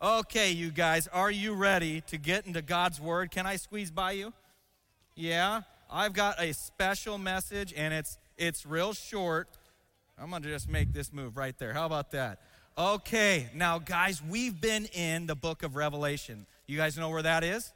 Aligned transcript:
Okay, 0.00 0.50
you 0.50 0.70
guys, 0.70 1.08
are 1.08 1.30
you 1.30 1.54
ready 1.54 2.02
to 2.02 2.18
get 2.18 2.46
into 2.46 2.60
God's 2.60 3.00
Word? 3.00 3.30
Can 3.30 3.46
I 3.46 3.56
squeeze 3.56 3.90
by 3.90 4.12
you? 4.12 4.34
Yeah, 5.14 5.62
I've 5.90 6.12
got 6.12 6.38
a 6.38 6.52
special 6.52 7.16
message 7.16 7.72
and 7.74 7.94
it's 7.94 8.18
it's 8.36 8.66
real 8.66 8.92
short. 8.92 9.48
I'm 10.18 10.30
to 10.30 10.40
just 10.40 10.68
make 10.68 10.92
this 10.92 11.14
move 11.14 11.38
right 11.38 11.56
there. 11.58 11.72
How 11.72 11.86
about 11.86 12.10
that? 12.10 12.40
Okay, 12.76 13.48
now 13.54 13.78
guys, 13.78 14.22
we've 14.22 14.60
been 14.60 14.84
in 14.92 15.26
the 15.26 15.34
book 15.34 15.62
of 15.62 15.76
Revelation. 15.76 16.44
You 16.66 16.76
guys 16.76 16.98
know 16.98 17.08
where 17.08 17.22
that 17.22 17.42
is? 17.42 17.72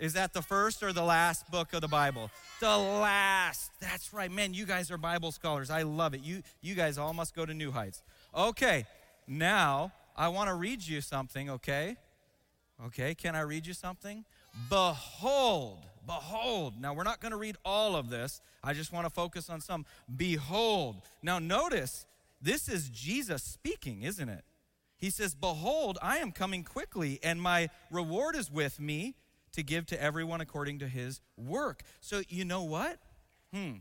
Is 0.00 0.14
that 0.14 0.32
the 0.32 0.42
first 0.42 0.82
or 0.82 0.92
the 0.92 1.04
last 1.04 1.48
book 1.52 1.72
of 1.72 1.82
the 1.82 1.88
Bible? 1.88 2.32
The 2.58 2.76
last. 2.76 3.70
That's 3.80 4.12
right. 4.12 4.30
Man, 4.30 4.54
you 4.54 4.66
guys 4.66 4.90
are 4.90 4.98
Bible 4.98 5.30
scholars. 5.30 5.70
I 5.70 5.82
love 5.82 6.14
it. 6.14 6.22
You 6.24 6.42
you 6.62 6.74
guys 6.74 6.98
all 6.98 7.14
must 7.14 7.32
go 7.32 7.46
to 7.46 7.54
New 7.54 7.70
Heights. 7.70 8.02
Okay. 8.34 8.86
Now, 9.28 9.92
I 10.16 10.28
want 10.28 10.48
to 10.48 10.54
read 10.54 10.86
you 10.86 11.00
something, 11.00 11.50
okay? 11.50 11.96
Okay, 12.86 13.14
can 13.14 13.34
I 13.34 13.40
read 13.40 13.66
you 13.66 13.74
something? 13.74 14.24
Behold, 14.68 15.86
behold. 16.06 16.80
Now, 16.80 16.94
we're 16.94 17.04
not 17.04 17.20
going 17.20 17.32
to 17.32 17.38
read 17.38 17.56
all 17.64 17.96
of 17.96 18.10
this. 18.10 18.40
I 18.62 18.74
just 18.74 18.92
want 18.92 19.06
to 19.06 19.10
focus 19.10 19.48
on 19.48 19.60
some. 19.60 19.86
Behold. 20.14 21.02
Now, 21.22 21.38
notice 21.38 22.06
this 22.40 22.68
is 22.68 22.88
Jesus 22.88 23.42
speaking, 23.42 24.02
isn't 24.02 24.28
it? 24.28 24.44
He 24.96 25.10
says, 25.10 25.34
Behold, 25.34 25.98
I 26.02 26.18
am 26.18 26.32
coming 26.32 26.64
quickly, 26.64 27.18
and 27.22 27.40
my 27.40 27.70
reward 27.90 28.36
is 28.36 28.50
with 28.50 28.78
me 28.78 29.14
to 29.52 29.62
give 29.62 29.86
to 29.86 30.02
everyone 30.02 30.40
according 30.40 30.78
to 30.80 30.88
his 30.88 31.20
work. 31.36 31.82
So, 32.00 32.22
you 32.28 32.44
know 32.44 32.62
what? 32.62 32.98
Hmm. 33.52 33.76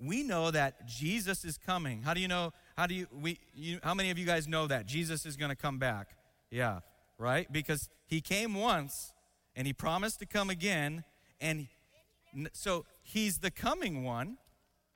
We 0.00 0.22
know 0.22 0.50
that 0.50 0.86
Jesus 0.86 1.44
is 1.44 1.56
coming. 1.56 2.02
How 2.02 2.14
do 2.14 2.20
you 2.20 2.28
know? 2.28 2.52
How 2.76 2.86
do 2.86 2.94
you, 2.94 3.06
we, 3.12 3.38
you, 3.54 3.78
how 3.82 3.94
many 3.94 4.10
of 4.10 4.18
you 4.18 4.26
guys 4.26 4.48
know 4.48 4.66
that? 4.66 4.86
Jesus 4.86 5.26
is 5.26 5.36
going 5.36 5.50
to 5.50 5.56
come 5.56 5.78
back. 5.78 6.08
Yeah, 6.50 6.80
right? 7.18 7.50
Because 7.50 7.88
he 8.06 8.20
came 8.20 8.54
once 8.54 9.12
and 9.54 9.66
he 9.66 9.72
promised 9.72 10.18
to 10.20 10.26
come 10.26 10.50
again. 10.50 11.04
And 11.40 11.68
so 12.52 12.84
he's 13.02 13.38
the 13.38 13.50
coming 13.50 14.04
one, 14.04 14.38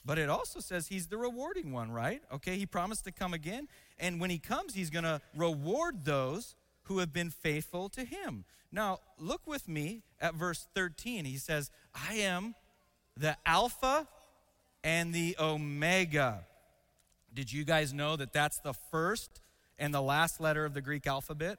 but 0.04 0.18
it 0.18 0.28
also 0.28 0.58
says 0.58 0.88
he's 0.88 1.06
the 1.06 1.18
rewarding 1.18 1.72
one, 1.72 1.92
right? 1.92 2.20
Okay, 2.32 2.56
he 2.56 2.66
promised 2.66 3.04
to 3.04 3.12
come 3.12 3.32
again. 3.32 3.68
And 3.98 4.20
when 4.20 4.30
he 4.30 4.38
comes, 4.38 4.74
he's 4.74 4.90
going 4.90 5.04
to 5.04 5.20
reward 5.36 6.04
those 6.04 6.56
who 6.84 6.98
have 6.98 7.12
been 7.12 7.30
faithful 7.30 7.88
to 7.90 8.04
him. 8.04 8.44
Now, 8.72 8.98
look 9.18 9.46
with 9.46 9.68
me 9.68 10.02
at 10.20 10.34
verse 10.34 10.66
13. 10.74 11.24
He 11.24 11.36
says, 11.36 11.70
I 11.94 12.14
am 12.14 12.54
the 13.16 13.36
Alpha 13.46 14.08
and 14.82 15.14
the 15.14 15.36
Omega. 15.38 16.46
Did 17.32 17.52
you 17.52 17.64
guys 17.64 17.92
know 17.92 18.16
that 18.16 18.32
that's 18.32 18.58
the 18.60 18.74
first 18.90 19.40
and 19.78 19.92
the 19.94 20.02
last 20.02 20.40
letter 20.40 20.64
of 20.64 20.74
the 20.74 20.80
Greek 20.80 21.06
alphabet? 21.06 21.58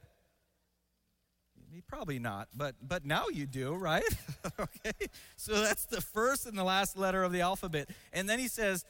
Probably 1.88 2.20
not, 2.20 2.50
but 2.56 2.76
but 2.82 3.06
now 3.06 3.26
you 3.32 3.46
do, 3.46 3.74
right? 3.74 4.04
okay. 4.60 5.08
So 5.36 5.62
that's 5.62 5.86
the 5.86 6.02
first 6.02 6.46
and 6.46 6.58
the 6.58 6.64
last 6.64 6.98
letter 6.98 7.24
of 7.24 7.32
the 7.32 7.42
alphabet. 7.42 7.90
And 8.12 8.28
then 8.28 8.40
he 8.40 8.48
says, 8.48 8.86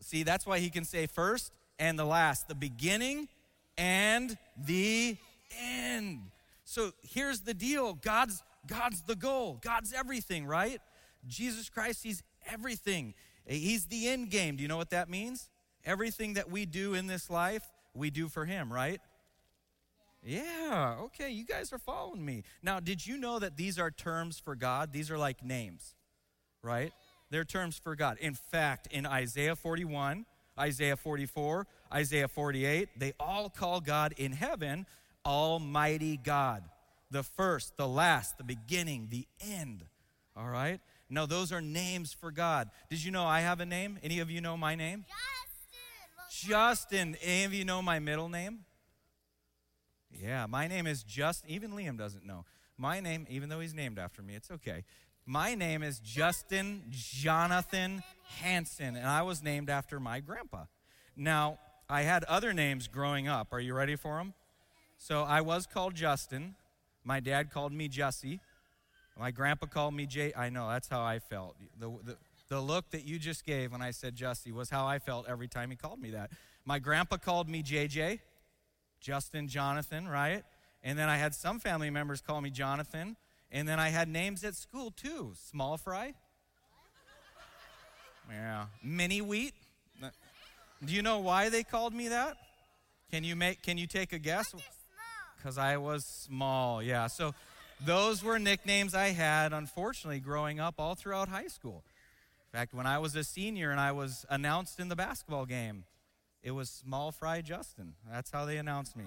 see, 0.00 0.22
that's 0.22 0.46
why 0.46 0.58
he 0.58 0.70
can 0.70 0.84
say 0.84 1.06
first 1.06 1.52
and 1.78 1.98
the 1.98 2.04
last, 2.04 2.48
the 2.48 2.54
beginning 2.54 3.28
and 3.76 4.36
the 4.56 5.16
end. 5.60 6.30
So 6.64 6.92
here's 7.02 7.40
the 7.40 7.54
deal. 7.54 7.94
God's 7.94 8.42
God's 8.66 9.02
the 9.02 9.16
goal. 9.16 9.58
God's 9.62 9.92
everything, 9.92 10.46
right? 10.46 10.80
Jesus 11.26 11.68
Christ, 11.68 12.02
he's 12.02 12.22
everything. 12.50 13.14
He's 13.46 13.86
the 13.86 14.08
end 14.08 14.30
game. 14.30 14.56
Do 14.56 14.62
you 14.62 14.68
know 14.68 14.76
what 14.76 14.90
that 14.90 15.08
means? 15.08 15.48
Everything 15.84 16.34
that 16.34 16.50
we 16.50 16.66
do 16.66 16.94
in 16.94 17.06
this 17.06 17.30
life, 17.30 17.62
we 17.94 18.10
do 18.10 18.28
for 18.28 18.44
him, 18.44 18.72
right? 18.72 19.00
Yeah, 20.22 20.96
okay, 21.00 21.30
you 21.30 21.44
guys 21.44 21.72
are 21.72 21.78
following 21.78 22.24
me. 22.24 22.42
Now, 22.62 22.78
did 22.78 23.06
you 23.06 23.16
know 23.16 23.38
that 23.38 23.56
these 23.56 23.78
are 23.78 23.90
terms 23.90 24.38
for 24.38 24.54
God? 24.54 24.92
These 24.92 25.10
are 25.10 25.16
like 25.16 25.42
names, 25.42 25.94
right? 26.62 26.92
They're 27.30 27.44
terms 27.44 27.78
for 27.78 27.96
God. 27.96 28.18
In 28.20 28.34
fact, 28.34 28.88
in 28.90 29.06
Isaiah 29.06 29.56
41, 29.56 30.26
Isaiah 30.58 30.96
44, 30.96 31.66
Isaiah 31.94 32.28
48, 32.28 32.88
they 32.98 33.14
all 33.18 33.48
call 33.48 33.80
God 33.80 34.14
in 34.18 34.32
heaven 34.32 34.84
Almighty 35.24 36.18
God. 36.18 36.64
The 37.10 37.22
first, 37.22 37.76
the 37.76 37.88
last, 37.88 38.36
the 38.36 38.44
beginning, 38.44 39.08
the 39.10 39.26
end. 39.40 39.84
All 40.36 40.48
right? 40.48 40.80
Now, 41.08 41.26
those 41.26 41.50
are 41.50 41.60
names 41.60 42.12
for 42.12 42.30
God. 42.30 42.70
Did 42.88 43.02
you 43.02 43.10
know 43.10 43.24
I 43.24 43.40
have 43.40 43.60
a 43.60 43.66
name? 43.66 43.98
Any 44.02 44.20
of 44.20 44.30
you 44.30 44.40
know 44.40 44.56
my 44.56 44.74
name? 44.74 45.04
Justin. 46.30 47.16
Any 47.22 47.44
of 47.44 47.52
you 47.52 47.64
know 47.64 47.82
my 47.82 47.98
middle 47.98 48.28
name? 48.28 48.60
Yeah, 50.10 50.46
my 50.46 50.68
name 50.68 50.86
is 50.86 51.02
Just. 51.02 51.44
Even 51.46 51.72
Liam 51.72 51.98
doesn't 51.98 52.24
know. 52.24 52.44
My 52.78 53.00
name, 53.00 53.26
even 53.28 53.48
though 53.48 53.60
he's 53.60 53.74
named 53.74 53.98
after 53.98 54.22
me, 54.22 54.34
it's 54.34 54.50
okay. 54.50 54.84
My 55.26 55.54
name 55.54 55.82
is 55.82 56.00
Justin 56.00 56.84
Jonathan 56.90 58.02
Hanson, 58.40 58.96
and 58.96 59.06
I 59.06 59.22
was 59.22 59.42
named 59.42 59.68
after 59.68 60.00
my 60.00 60.20
grandpa. 60.20 60.64
Now, 61.16 61.58
I 61.88 62.02
had 62.02 62.24
other 62.24 62.52
names 62.52 62.88
growing 62.88 63.28
up. 63.28 63.48
Are 63.52 63.60
you 63.60 63.74
ready 63.74 63.96
for 63.96 64.16
them? 64.18 64.34
So 64.96 65.22
I 65.22 65.40
was 65.40 65.66
called 65.66 65.94
Justin. 65.94 66.54
My 67.04 67.20
dad 67.20 67.50
called 67.50 67.72
me 67.72 67.88
Jesse. 67.88 68.40
My 69.18 69.30
grandpa 69.30 69.66
called 69.66 69.94
me 69.94 70.06
Jay. 70.06 70.32
I 70.36 70.48
know, 70.48 70.68
that's 70.68 70.88
how 70.88 71.02
I 71.02 71.18
felt. 71.18 71.56
The, 71.78 71.90
the, 72.04 72.16
the 72.50 72.60
look 72.60 72.90
that 72.90 73.04
you 73.04 73.18
just 73.18 73.46
gave 73.46 73.72
when 73.72 73.80
I 73.80 73.92
said 73.92 74.14
Jesse 74.16 74.52
was 74.52 74.68
how 74.68 74.86
I 74.86 74.98
felt 74.98 75.26
every 75.28 75.48
time 75.48 75.70
he 75.70 75.76
called 75.76 76.00
me 76.00 76.10
that. 76.10 76.32
My 76.66 76.78
grandpa 76.78 77.16
called 77.16 77.48
me 77.48 77.62
JJ. 77.62 78.18
Justin 79.00 79.48
Jonathan, 79.48 80.06
right? 80.06 80.42
And 80.82 80.98
then 80.98 81.08
I 81.08 81.16
had 81.16 81.34
some 81.34 81.58
family 81.58 81.88
members 81.88 82.20
call 82.20 82.40
me 82.40 82.50
Jonathan. 82.50 83.16
And 83.50 83.66
then 83.66 83.78
I 83.78 83.88
had 83.88 84.08
names 84.08 84.44
at 84.44 84.56
school 84.56 84.90
too. 84.90 85.32
Small 85.50 85.76
fry. 85.76 86.14
Yeah. 88.28 88.66
Mini 88.82 89.20
wheat. 89.20 89.54
Do 90.84 90.92
you 90.92 91.02
know 91.02 91.18
why 91.18 91.48
they 91.48 91.62
called 91.62 91.94
me 91.94 92.08
that? 92.08 92.36
Can 93.10 93.24
you 93.24 93.36
make 93.36 93.62
can 93.62 93.78
you 93.78 93.86
take 93.86 94.12
a 94.12 94.18
guess? 94.18 94.54
Cuz 95.42 95.56
I 95.56 95.76
was 95.76 96.04
small. 96.04 96.82
Yeah. 96.82 97.06
So 97.06 97.34
those 97.84 98.22
were 98.22 98.38
nicknames 98.38 98.94
I 98.94 99.08
had 99.08 99.52
unfortunately 99.52 100.20
growing 100.20 100.60
up 100.60 100.74
all 100.78 100.94
throughout 100.94 101.28
high 101.28 101.48
school. 101.48 101.84
In 102.52 102.58
fact, 102.58 102.74
when 102.74 102.86
I 102.86 102.98
was 102.98 103.14
a 103.14 103.22
senior 103.22 103.70
and 103.70 103.78
I 103.78 103.92
was 103.92 104.26
announced 104.28 104.80
in 104.80 104.88
the 104.88 104.96
basketball 104.96 105.46
game, 105.46 105.84
it 106.42 106.50
was 106.50 106.68
Small 106.68 107.12
Fry 107.12 107.42
Justin. 107.42 107.94
That's 108.10 108.30
how 108.30 108.44
they 108.44 108.56
announced 108.56 108.96
me. 108.96 109.04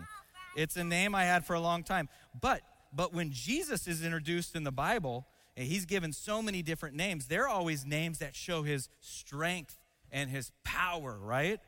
It's 0.56 0.78
a 0.78 0.84
name 0.84 1.14
I 1.14 1.26
had 1.26 1.46
for 1.46 1.54
a 1.54 1.60
long 1.60 1.84
time. 1.84 2.08
But 2.40 2.62
but 2.96 3.14
when 3.14 3.32
Jesus 3.32 3.88
is 3.88 4.04
introduced 4.04 4.56
in 4.56 4.64
the 4.64 4.72
Bible, 4.72 5.26
and 5.58 5.68
he's 5.68 5.86
given 5.86 6.14
so 6.14 6.42
many 6.42 6.62
different 6.62 6.96
names, 6.96 7.28
they're 7.28 7.48
always 7.48 7.86
names 7.86 8.20
that 8.20 8.36
show 8.36 8.64
his 8.64 8.88
strength 9.00 9.78
and 10.12 10.30
his 10.30 10.52
power, 10.64 11.18
right? 11.20 11.60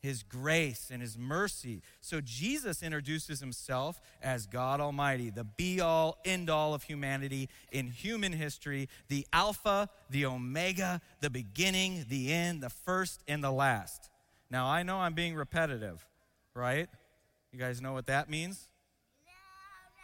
His 0.00 0.22
grace 0.22 0.90
and 0.92 1.02
his 1.02 1.18
mercy. 1.18 1.82
So 2.00 2.20
Jesus 2.20 2.82
introduces 2.82 3.40
himself 3.40 4.00
as 4.22 4.46
God 4.46 4.80
Almighty, 4.80 5.30
the 5.30 5.44
be 5.44 5.80
all, 5.80 6.18
end 6.24 6.48
all 6.48 6.72
of 6.72 6.84
humanity 6.84 7.48
in 7.72 7.88
human 7.88 8.32
history, 8.32 8.88
the 9.08 9.26
Alpha, 9.32 9.88
the 10.08 10.26
Omega, 10.26 11.00
the 11.20 11.30
beginning, 11.30 12.06
the 12.08 12.32
end, 12.32 12.62
the 12.62 12.70
first, 12.70 13.22
and 13.26 13.42
the 13.42 13.50
last. 13.50 14.08
Now, 14.50 14.66
I 14.66 14.82
know 14.82 14.98
I'm 14.98 15.14
being 15.14 15.34
repetitive, 15.34 16.06
right? 16.54 16.88
You 17.52 17.58
guys 17.58 17.80
know 17.80 17.92
what 17.92 18.06
that 18.06 18.30
means? 18.30 18.68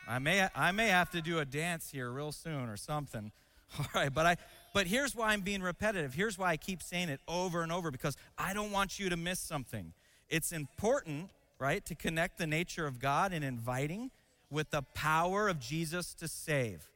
I 0.07 0.19
may, 0.19 0.49
I 0.55 0.73
may 0.73 0.89
have 0.89 1.11
to 1.11 1.23
do 1.23 1.39
a 1.39 1.45
dance 1.45 1.91
here 1.91 2.11
real 2.11 2.33
soon 2.33 2.69
or 2.69 2.77
something. 2.77 3.33
All 3.79 3.87
right, 3.95 4.13
but 4.13 4.27
I 4.27 4.37
but 4.75 4.89
here's 4.89 5.15
why 5.15 5.29
I'm 5.33 5.41
being 5.41 5.63
repetitive. 5.63 6.13
Here's 6.13 6.37
why 6.37 6.51
I 6.51 6.57
keep 6.57 6.83
saying 6.83 7.09
it 7.09 7.21
over 7.27 7.63
and 7.63 7.73
over 7.73 7.91
because 7.91 8.17
I 8.37 8.53
don't 8.53 8.73
want 8.73 8.99
you 8.99 9.09
to 9.09 9.17
miss 9.17 9.39
something. 9.39 9.95
It's 10.29 10.51
important, 10.51 11.31
right, 11.61 11.85
to 11.87 11.95
connect 11.95 12.39
the 12.39 12.47
nature 12.47 12.85
of 12.87 12.99
God 12.99 13.33
in 13.33 13.45
inviting 13.45 14.11
with 14.51 14.71
the 14.71 14.83
power 14.83 15.49
of 15.49 15.61
Jesus 15.61 16.13
to 16.15 16.27
save. 16.27 16.91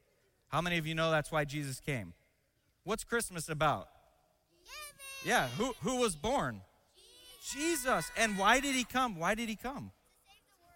How 0.49 0.61
many 0.61 0.77
of 0.77 0.85
you 0.85 0.93
know 0.93 1.09
that's 1.09 1.31
why 1.31 1.45
Jesus 1.45 1.79
came? 1.79 2.13
What's 2.83 3.05
Christmas 3.05 3.47
about? 3.47 3.87
Yeah, 5.25 5.47
who 5.57 5.73
who 5.81 5.97
was 5.97 6.15
born? 6.15 6.61
Jesus. 7.53 8.11
And 8.17 8.37
why 8.37 8.59
did 8.59 8.75
he 8.75 8.83
come? 8.83 9.17
Why 9.17 9.35
did 9.35 9.47
he 9.47 9.55
come? 9.55 9.91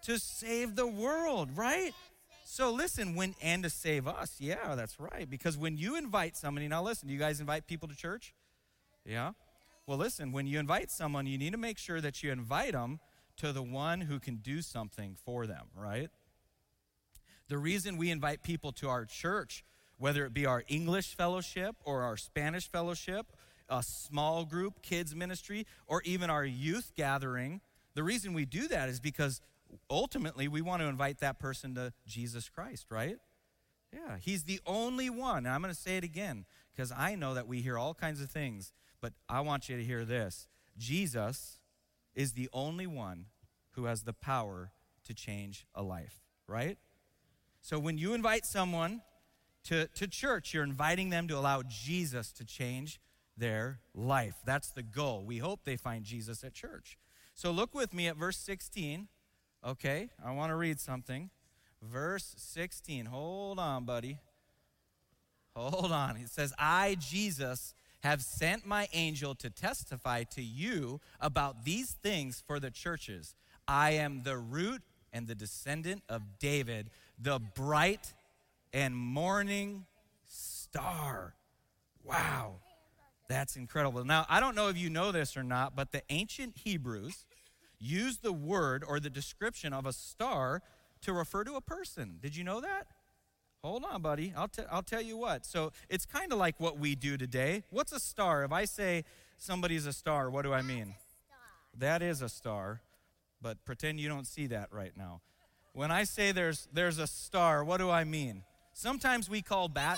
To 0.03 0.17
save 0.19 0.75
the 0.75 0.87
world, 0.87 1.49
right? 1.55 1.93
So 2.53 2.69
listen, 2.71 3.15
when 3.15 3.33
and 3.41 3.63
to 3.63 3.69
save 3.71 4.07
us. 4.07 4.35
Yeah, 4.37 4.75
that's 4.75 4.99
right. 4.99 5.27
Because 5.27 5.57
when 5.57 5.75
you 5.75 5.95
invite 5.95 6.37
somebody, 6.37 6.67
now 6.67 6.83
listen, 6.83 7.07
do 7.07 7.13
you 7.15 7.19
guys 7.19 7.39
invite 7.39 7.65
people 7.65 7.87
to 7.87 7.95
church? 7.95 8.35
Yeah? 9.03 9.31
Well, 9.87 9.97
listen, 9.97 10.31
when 10.31 10.45
you 10.45 10.59
invite 10.59 10.91
someone, 10.91 11.25
you 11.25 11.39
need 11.39 11.53
to 11.53 11.57
make 11.57 11.79
sure 11.79 11.99
that 11.99 12.21
you 12.21 12.31
invite 12.31 12.73
them 12.73 12.99
to 13.37 13.53
the 13.53 13.63
one 13.63 14.01
who 14.01 14.19
can 14.19 14.35
do 14.35 14.61
something 14.61 15.17
for 15.25 15.47
them, 15.47 15.65
right? 15.75 16.11
The 17.47 17.57
reason 17.57 17.97
we 17.97 18.11
invite 18.11 18.43
people 18.43 18.71
to 18.73 18.87
our 18.87 19.05
church, 19.05 19.63
whether 19.97 20.23
it 20.23 20.31
be 20.31 20.45
our 20.45 20.63
English 20.67 21.15
fellowship 21.15 21.75
or 21.83 22.03
our 22.03 22.17
Spanish 22.17 22.69
fellowship 22.69 23.25
a 23.67 23.81
small 23.81 24.45
group, 24.45 24.83
kids 24.83 25.15
ministry, 25.15 25.65
or 25.87 26.03
even 26.03 26.29
our 26.29 26.45
youth 26.45 26.91
gathering, 26.95 27.61
the 27.95 28.03
reason 28.03 28.33
we 28.33 28.45
do 28.45 28.67
that 28.67 28.89
is 28.89 28.99
because 28.99 29.41
ultimately 29.89 30.47
we 30.47 30.61
want 30.61 30.81
to 30.81 30.87
invite 30.87 31.19
that 31.19 31.39
person 31.39 31.75
to 31.75 31.93
Jesus 32.07 32.49
Christ, 32.49 32.87
right? 32.89 33.17
Yeah, 33.93 34.17
he's 34.19 34.43
the 34.43 34.59
only 34.65 35.09
one. 35.09 35.45
And 35.45 35.49
I'm 35.49 35.61
going 35.61 35.73
to 35.73 35.79
say 35.79 35.97
it 35.97 36.03
again 36.03 36.45
because 36.73 36.91
I 36.91 37.15
know 37.15 37.33
that 37.33 37.47
we 37.47 37.61
hear 37.61 37.77
all 37.77 37.93
kinds 37.93 38.21
of 38.21 38.29
things, 38.29 38.73
but 39.01 39.13
I 39.29 39.41
want 39.41 39.69
you 39.69 39.77
to 39.77 39.83
hear 39.83 40.05
this. 40.05 40.47
Jesus 40.77 41.59
is 42.15 42.33
the 42.33 42.49
only 42.53 42.87
one 42.87 43.25
who 43.71 43.85
has 43.85 44.03
the 44.03 44.13
power 44.13 44.71
to 45.05 45.13
change 45.13 45.65
a 45.75 45.83
life, 45.83 46.21
right? 46.47 46.77
So 47.61 47.79
when 47.79 47.97
you 47.97 48.13
invite 48.13 48.45
someone 48.45 49.01
to, 49.65 49.87
to 49.87 50.07
church, 50.07 50.53
you're 50.53 50.63
inviting 50.63 51.09
them 51.09 51.27
to 51.27 51.37
allow 51.37 51.61
Jesus 51.63 52.31
to 52.33 52.45
change 52.45 52.99
their 53.37 53.79
life. 53.93 54.35
That's 54.45 54.69
the 54.71 54.83
goal. 54.83 55.23
We 55.25 55.37
hope 55.37 55.61
they 55.63 55.77
find 55.77 56.03
Jesus 56.03 56.43
at 56.43 56.53
church. 56.53 56.97
So 57.33 57.51
look 57.51 57.73
with 57.73 57.93
me 57.93 58.07
at 58.07 58.15
verse 58.15 58.37
16. 58.37 59.07
Okay, 59.65 60.09
I 60.23 60.31
want 60.31 60.51
to 60.51 60.55
read 60.55 60.79
something. 60.79 61.29
Verse 61.81 62.35
16. 62.37 63.05
Hold 63.05 63.59
on, 63.59 63.85
buddy. 63.85 64.17
Hold 65.55 65.91
on. 65.91 66.17
It 66.17 66.29
says, 66.29 66.53
I, 66.57 66.97
Jesus, 66.99 67.73
have 68.01 68.21
sent 68.21 68.65
my 68.65 68.89
angel 68.91 69.35
to 69.35 69.49
testify 69.49 70.23
to 70.23 70.41
you 70.41 70.99
about 71.21 71.63
these 71.63 71.91
things 71.91 72.43
for 72.45 72.59
the 72.59 72.71
churches. 72.71 73.35
I 73.67 73.91
am 73.91 74.23
the 74.23 74.37
root 74.37 74.81
and 75.13 75.27
the 75.27 75.35
descendant 75.35 76.03
of 76.09 76.21
David, 76.39 76.89
the 77.17 77.39
bright 77.39 78.13
and 78.73 78.95
morning 78.95 79.85
star. 80.27 81.35
Wow. 82.03 82.55
That's 83.29 83.55
incredible. 83.55 84.03
Now, 84.03 84.25
I 84.27 84.41
don't 84.41 84.55
know 84.55 84.67
if 84.67 84.77
you 84.77 84.89
know 84.89 85.13
this 85.13 85.37
or 85.37 85.43
not, 85.43 85.75
but 85.75 85.91
the 85.93 86.01
ancient 86.09 86.57
Hebrews 86.57 87.25
used 87.83 88.23
the 88.23 88.33
word 88.33 88.83
or 88.87 88.99
the 88.99 89.09
description 89.09 89.73
of 89.73 89.85
a 89.85 89.93
star 89.93 90.61
to 91.01 91.13
refer 91.13 91.43
to 91.43 91.55
a 91.55 91.61
person. 91.61 92.17
Did 92.21 92.35
you 92.35 92.43
know 92.43 92.61
that? 92.61 92.87
Hold 93.63 93.85
on, 93.85 94.01
buddy. 94.01 94.33
I'll, 94.35 94.47
t- 94.47 94.63
I'll 94.71 94.83
tell 94.83 95.01
you 95.01 95.17
what. 95.17 95.45
So 95.45 95.71
it's 95.89 96.05
kind 96.05 96.31
of 96.31 96.37
like 96.37 96.59
what 96.59 96.77
we 96.77 96.95
do 96.95 97.17
today. 97.17 97.63
What's 97.69 97.91
a 97.91 97.99
star? 97.99 98.43
If 98.43 98.51
I 98.51 98.65
say 98.65 99.03
somebody's 99.37 99.85
a 99.85 99.93
star, 99.93 100.29
what 100.29 100.43
do 100.43 100.53
I 100.53 100.61
mean? 100.61 100.95
That 101.77 102.01
is 102.01 102.21
a 102.21 102.29
star, 102.29 102.81
but 103.41 103.63
pretend 103.65 103.99
you 103.99 104.07
don't 104.07 104.27
see 104.27 104.47
that 104.47 104.69
right 104.71 104.91
now. 104.97 105.21
When 105.73 105.91
I 105.91 106.03
say 106.03 106.31
there's, 106.31 106.67
there's 106.71 106.99
a 106.99 107.07
star, 107.07 107.63
what 107.63 107.77
do 107.77 107.89
I 107.89 108.03
mean? 108.03 108.43
Sometimes 108.73 109.29
we 109.29 109.41
call 109.41 109.69
bat. 109.69 109.97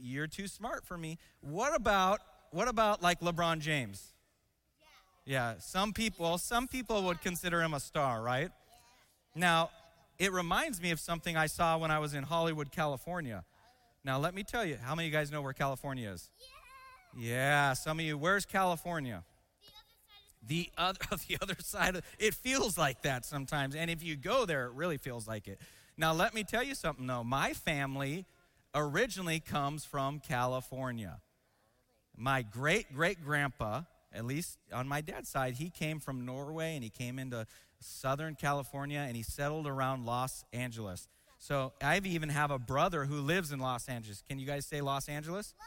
You're 0.00 0.26
too 0.26 0.46
smart 0.46 0.84
for 0.84 0.96
me. 0.96 1.18
What 1.40 1.74
about 1.74 2.20
what 2.50 2.68
about 2.68 3.02
like 3.02 3.20
LeBron 3.20 3.60
James? 3.60 4.14
Yeah, 5.28 5.56
some 5.58 5.92
people 5.92 6.38
some 6.38 6.66
people 6.66 7.02
would 7.02 7.20
consider 7.20 7.60
him 7.60 7.74
a 7.74 7.80
star, 7.80 8.22
right? 8.22 8.50
Now, 9.34 9.68
it 10.18 10.32
reminds 10.32 10.80
me 10.80 10.90
of 10.90 10.98
something 10.98 11.36
I 11.36 11.48
saw 11.48 11.76
when 11.76 11.90
I 11.90 11.98
was 11.98 12.14
in 12.14 12.24
Hollywood, 12.24 12.72
California. 12.72 13.44
Now, 14.02 14.18
let 14.18 14.34
me 14.34 14.42
tell 14.42 14.64
you, 14.64 14.78
how 14.82 14.94
many 14.94 15.06
of 15.06 15.12
you 15.12 15.18
guys 15.18 15.30
know 15.30 15.42
where 15.42 15.52
California 15.52 16.08
is? 16.08 16.30
Yeah, 17.14 17.28
yeah 17.28 17.72
some 17.74 17.98
of 17.98 18.06
you. 18.06 18.16
Where's 18.16 18.46
California? 18.46 19.22
The 20.46 20.70
other, 20.78 20.98
the 21.28 21.36
other 21.42 21.56
side 21.60 21.96
of 21.96 22.04
it 22.18 22.32
feels 22.32 22.78
like 22.78 23.02
that 23.02 23.26
sometimes, 23.26 23.74
and 23.74 23.90
if 23.90 24.02
you 24.02 24.16
go 24.16 24.46
there, 24.46 24.64
it 24.64 24.72
really 24.72 24.96
feels 24.96 25.28
like 25.28 25.46
it. 25.46 25.60
Now, 25.98 26.14
let 26.14 26.32
me 26.32 26.42
tell 26.42 26.62
you 26.62 26.74
something 26.74 27.06
though. 27.06 27.22
My 27.22 27.52
family 27.52 28.24
originally 28.74 29.40
comes 29.40 29.84
from 29.84 30.20
California. 30.20 31.20
My 32.16 32.40
great 32.40 32.94
great 32.94 33.22
grandpa, 33.22 33.82
at 34.12 34.24
least 34.24 34.58
on 34.72 34.88
my 34.88 35.00
dad's 35.00 35.28
side, 35.28 35.54
he 35.54 35.70
came 35.70 36.00
from 36.00 36.24
Norway 36.24 36.74
and 36.74 36.82
he 36.82 36.90
came 36.90 37.18
into 37.18 37.46
Southern 37.80 38.34
California 38.34 39.00
and 39.00 39.16
he 39.16 39.22
settled 39.22 39.66
around 39.66 40.06
Los 40.06 40.44
Angeles. 40.52 41.06
So 41.38 41.72
I 41.82 42.00
even 42.04 42.30
have 42.30 42.50
a 42.50 42.58
brother 42.58 43.04
who 43.04 43.20
lives 43.20 43.52
in 43.52 43.60
Los 43.60 43.88
Angeles. 43.88 44.22
Can 44.28 44.38
you 44.38 44.46
guys 44.46 44.66
say 44.66 44.80
Los 44.80 45.08
Angeles? 45.08 45.54
Los 45.58 45.66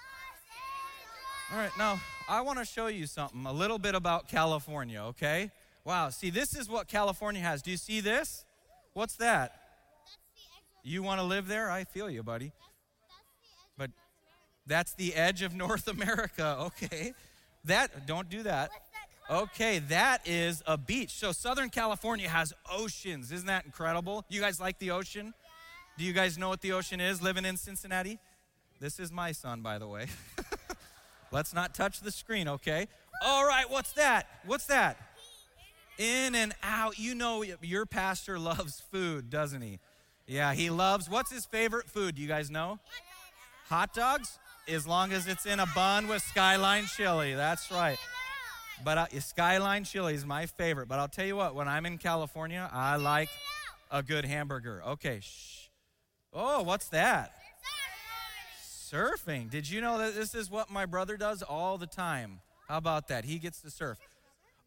Angeles. 1.51 1.51
All 1.53 1.57
right, 1.57 1.71
now 1.77 2.01
I 2.29 2.41
want 2.41 2.59
to 2.59 2.65
show 2.65 2.87
you 2.87 3.07
something, 3.07 3.45
a 3.45 3.53
little 3.53 3.79
bit 3.79 3.95
about 3.95 4.27
California, 4.27 5.01
okay? 5.03 5.51
Wow, 5.83 6.09
see, 6.09 6.29
this 6.29 6.55
is 6.55 6.69
what 6.69 6.87
California 6.87 7.41
has. 7.41 7.61
Do 7.61 7.71
you 7.71 7.77
see 7.77 8.01
this? 8.01 8.45
What's 8.93 9.15
that? 9.17 9.53
You 10.83 11.03
want 11.03 11.19
to 11.19 11.25
live 11.25 11.47
there? 11.47 11.69
I 11.69 11.83
feel 11.83 12.09
you, 12.09 12.23
buddy. 12.23 12.51
But 13.77 13.91
that's 14.65 14.93
the 14.93 15.13
edge 15.15 15.41
of 15.41 15.55
North 15.55 15.87
America. 15.87 16.69
Okay. 16.83 17.13
That 17.65 18.07
don't 18.07 18.29
do 18.29 18.43
that. 18.43 18.71
Okay, 19.29 19.79
that 19.89 20.27
is 20.27 20.61
a 20.65 20.77
beach. 20.77 21.11
So 21.11 21.31
Southern 21.31 21.69
California 21.69 22.27
has 22.27 22.53
oceans. 22.69 23.31
Isn't 23.31 23.47
that 23.47 23.65
incredible? 23.65 24.25
You 24.29 24.41
guys 24.41 24.59
like 24.59 24.77
the 24.79 24.91
ocean? 24.91 25.33
Do 25.97 26.03
you 26.03 26.13
guys 26.13 26.37
know 26.37 26.49
what 26.49 26.61
the 26.61 26.73
ocean 26.73 26.99
is 26.99 27.21
living 27.21 27.45
in 27.45 27.55
Cincinnati? 27.57 28.19
This 28.79 28.99
is 28.99 29.11
my 29.11 29.31
son, 29.31 29.61
by 29.61 29.77
the 29.77 29.87
way. 29.87 30.07
Let's 31.31 31.53
not 31.53 31.73
touch 31.73 32.01
the 32.01 32.11
screen, 32.11 32.47
okay? 32.47 32.87
All 33.23 33.45
right, 33.45 33.69
what's 33.69 33.93
that? 33.93 34.27
What's 34.45 34.65
that? 34.65 34.97
In 35.97 36.35
and 36.35 36.53
out. 36.63 36.97
You 36.97 37.15
know 37.15 37.43
your 37.61 37.85
pastor 37.85 38.39
loves 38.39 38.81
food, 38.91 39.29
doesn't 39.29 39.61
he? 39.61 39.79
Yeah, 40.27 40.53
he 40.53 40.69
loves, 40.69 41.09
what's 41.09 41.31
his 41.31 41.45
favorite 41.45 41.89
food? 41.89 42.15
Do 42.15 42.21
you 42.21 42.27
guys 42.27 42.49
know? 42.49 42.79
Hot 43.69 43.93
dogs? 43.93 44.39
As 44.67 44.87
long 44.87 45.11
as 45.11 45.27
it's 45.27 45.45
in 45.45 45.59
a 45.59 45.65
bun 45.75 46.07
with 46.07 46.21
skyline 46.21 46.85
chili. 46.85 47.33
That's 47.33 47.71
right. 47.71 47.97
But 48.83 48.97
uh, 48.97 49.19
skyline 49.19 49.83
chili 49.83 50.13
is 50.13 50.25
my 50.25 50.45
favorite. 50.45 50.87
But 50.87 50.99
I'll 50.99 51.07
tell 51.07 51.25
you 51.25 51.35
what, 51.35 51.55
when 51.55 51.67
I'm 51.67 51.85
in 51.85 51.97
California, 51.97 52.69
I 52.71 52.95
like 52.95 53.29
a 53.91 54.01
good 54.01 54.25
hamburger. 54.25 54.81
Okay, 54.87 55.19
shh. 55.21 55.67
Oh, 56.33 56.63
what's 56.63 56.87
that? 56.89 57.33
Surfing. 58.63 59.49
Did 59.49 59.69
you 59.69 59.81
know 59.81 59.97
that 59.97 60.15
this 60.15 60.35
is 60.35 60.49
what 60.49 60.69
my 60.69 60.85
brother 60.85 61.17
does 61.17 61.41
all 61.41 61.77
the 61.77 61.87
time? 61.87 62.39
How 62.67 62.77
about 62.77 63.07
that? 63.09 63.25
He 63.25 63.39
gets 63.39 63.61
to 63.61 63.69
surf. 63.69 63.97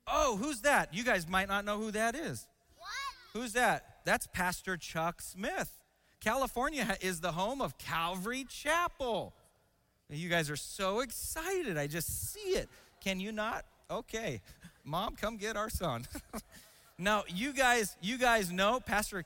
Oh, 0.07 0.37
who's 0.37 0.61
that? 0.63 0.93
You 0.93 1.05
guys 1.05 1.29
might 1.29 1.49
not 1.49 1.65
know 1.65 1.79
who 1.79 1.91
that 1.93 2.15
is. 2.15 2.47
What? 2.77 2.89
Who's 3.33 3.53
that? 3.55 4.01
That's 4.05 4.27
Pastor 4.27 4.77
Chuck 4.77 5.23
Smith. 5.23 5.79
California 6.21 6.97
is 7.01 7.21
the 7.21 7.33
home 7.33 7.61
of 7.61 7.79
Calvary 7.79 8.45
Chapel. 8.49 9.35
You 10.11 10.29
guys 10.29 10.51
are 10.51 10.57
so 10.57 11.01
excited. 11.01 11.77
I 11.77 11.87
just 11.87 12.33
see 12.33 12.51
it. 12.51 12.69
Can 13.03 13.21
you 13.21 13.33
not? 13.33 13.65
Okay. 13.91 14.41
Mom, 14.85 15.17
come 15.17 15.37
get 15.37 15.57
our 15.57 15.71
son. 15.71 16.07
now, 16.99 17.25
you 17.29 17.53
guys, 17.53 17.97
you 18.03 18.19
guys 18.19 18.53
know 18.53 18.81
Pastor 18.81 19.25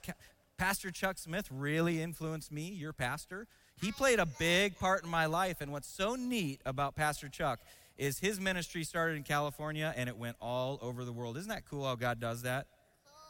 Pastor 0.56 0.90
Chuck 0.90 1.18
Smith 1.18 1.48
really 1.52 2.02
influenced 2.02 2.50
me, 2.50 2.68
your 2.68 2.92
pastor. 2.92 3.46
He 3.80 3.92
played 3.92 4.18
a 4.18 4.26
big 4.26 4.76
part 4.76 5.04
in 5.04 5.10
my 5.10 5.26
life 5.26 5.60
and 5.60 5.70
what's 5.70 5.88
so 5.88 6.16
neat 6.16 6.60
about 6.66 6.96
Pastor 6.96 7.28
Chuck 7.28 7.60
is 7.96 8.18
his 8.18 8.40
ministry 8.40 8.82
started 8.82 9.16
in 9.16 9.22
California 9.22 9.94
and 9.96 10.08
it 10.08 10.16
went 10.16 10.36
all 10.40 10.80
over 10.82 11.04
the 11.04 11.12
world. 11.12 11.36
Isn't 11.36 11.50
that 11.50 11.64
cool 11.64 11.84
how 11.84 11.94
God 11.94 12.18
does 12.18 12.42
that? 12.42 12.66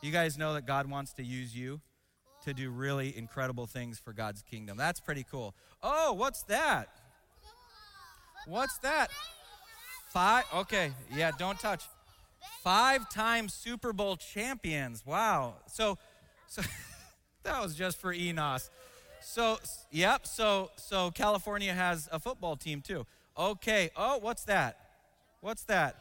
You 0.02 0.10
guys 0.10 0.38
know 0.38 0.54
that 0.54 0.66
God 0.66 0.88
wants 0.88 1.12
to 1.14 1.22
use 1.22 1.54
you 1.54 1.82
to 2.44 2.54
do 2.54 2.70
really 2.70 3.16
incredible 3.16 3.66
things 3.66 3.98
for 3.98 4.14
God's 4.14 4.40
kingdom. 4.42 4.78
That's 4.78 5.00
pretty 5.00 5.26
cool. 5.30 5.54
Oh, 5.82 6.14
what's 6.14 6.44
that? 6.44 6.88
What's 8.48 8.78
that? 8.78 9.10
Five. 10.08 10.44
Okay, 10.54 10.92
yeah, 11.14 11.32
don't 11.38 11.60
touch. 11.60 11.84
Five 12.62 13.10
time 13.10 13.50
Super 13.50 13.92
Bowl 13.92 14.16
champions. 14.16 15.04
Wow. 15.04 15.56
So, 15.66 15.98
so 16.46 16.62
that 17.42 17.62
was 17.62 17.74
just 17.74 18.00
for 18.00 18.10
Enos. 18.10 18.70
So, 19.20 19.58
yep. 19.90 20.26
So, 20.26 20.70
so 20.76 21.10
California 21.10 21.74
has 21.74 22.08
a 22.10 22.18
football 22.18 22.56
team 22.56 22.80
too. 22.80 23.04
Okay. 23.36 23.90
Oh, 23.94 24.16
what's 24.18 24.44
that? 24.44 24.78
What's 25.42 25.64
that? 25.64 25.96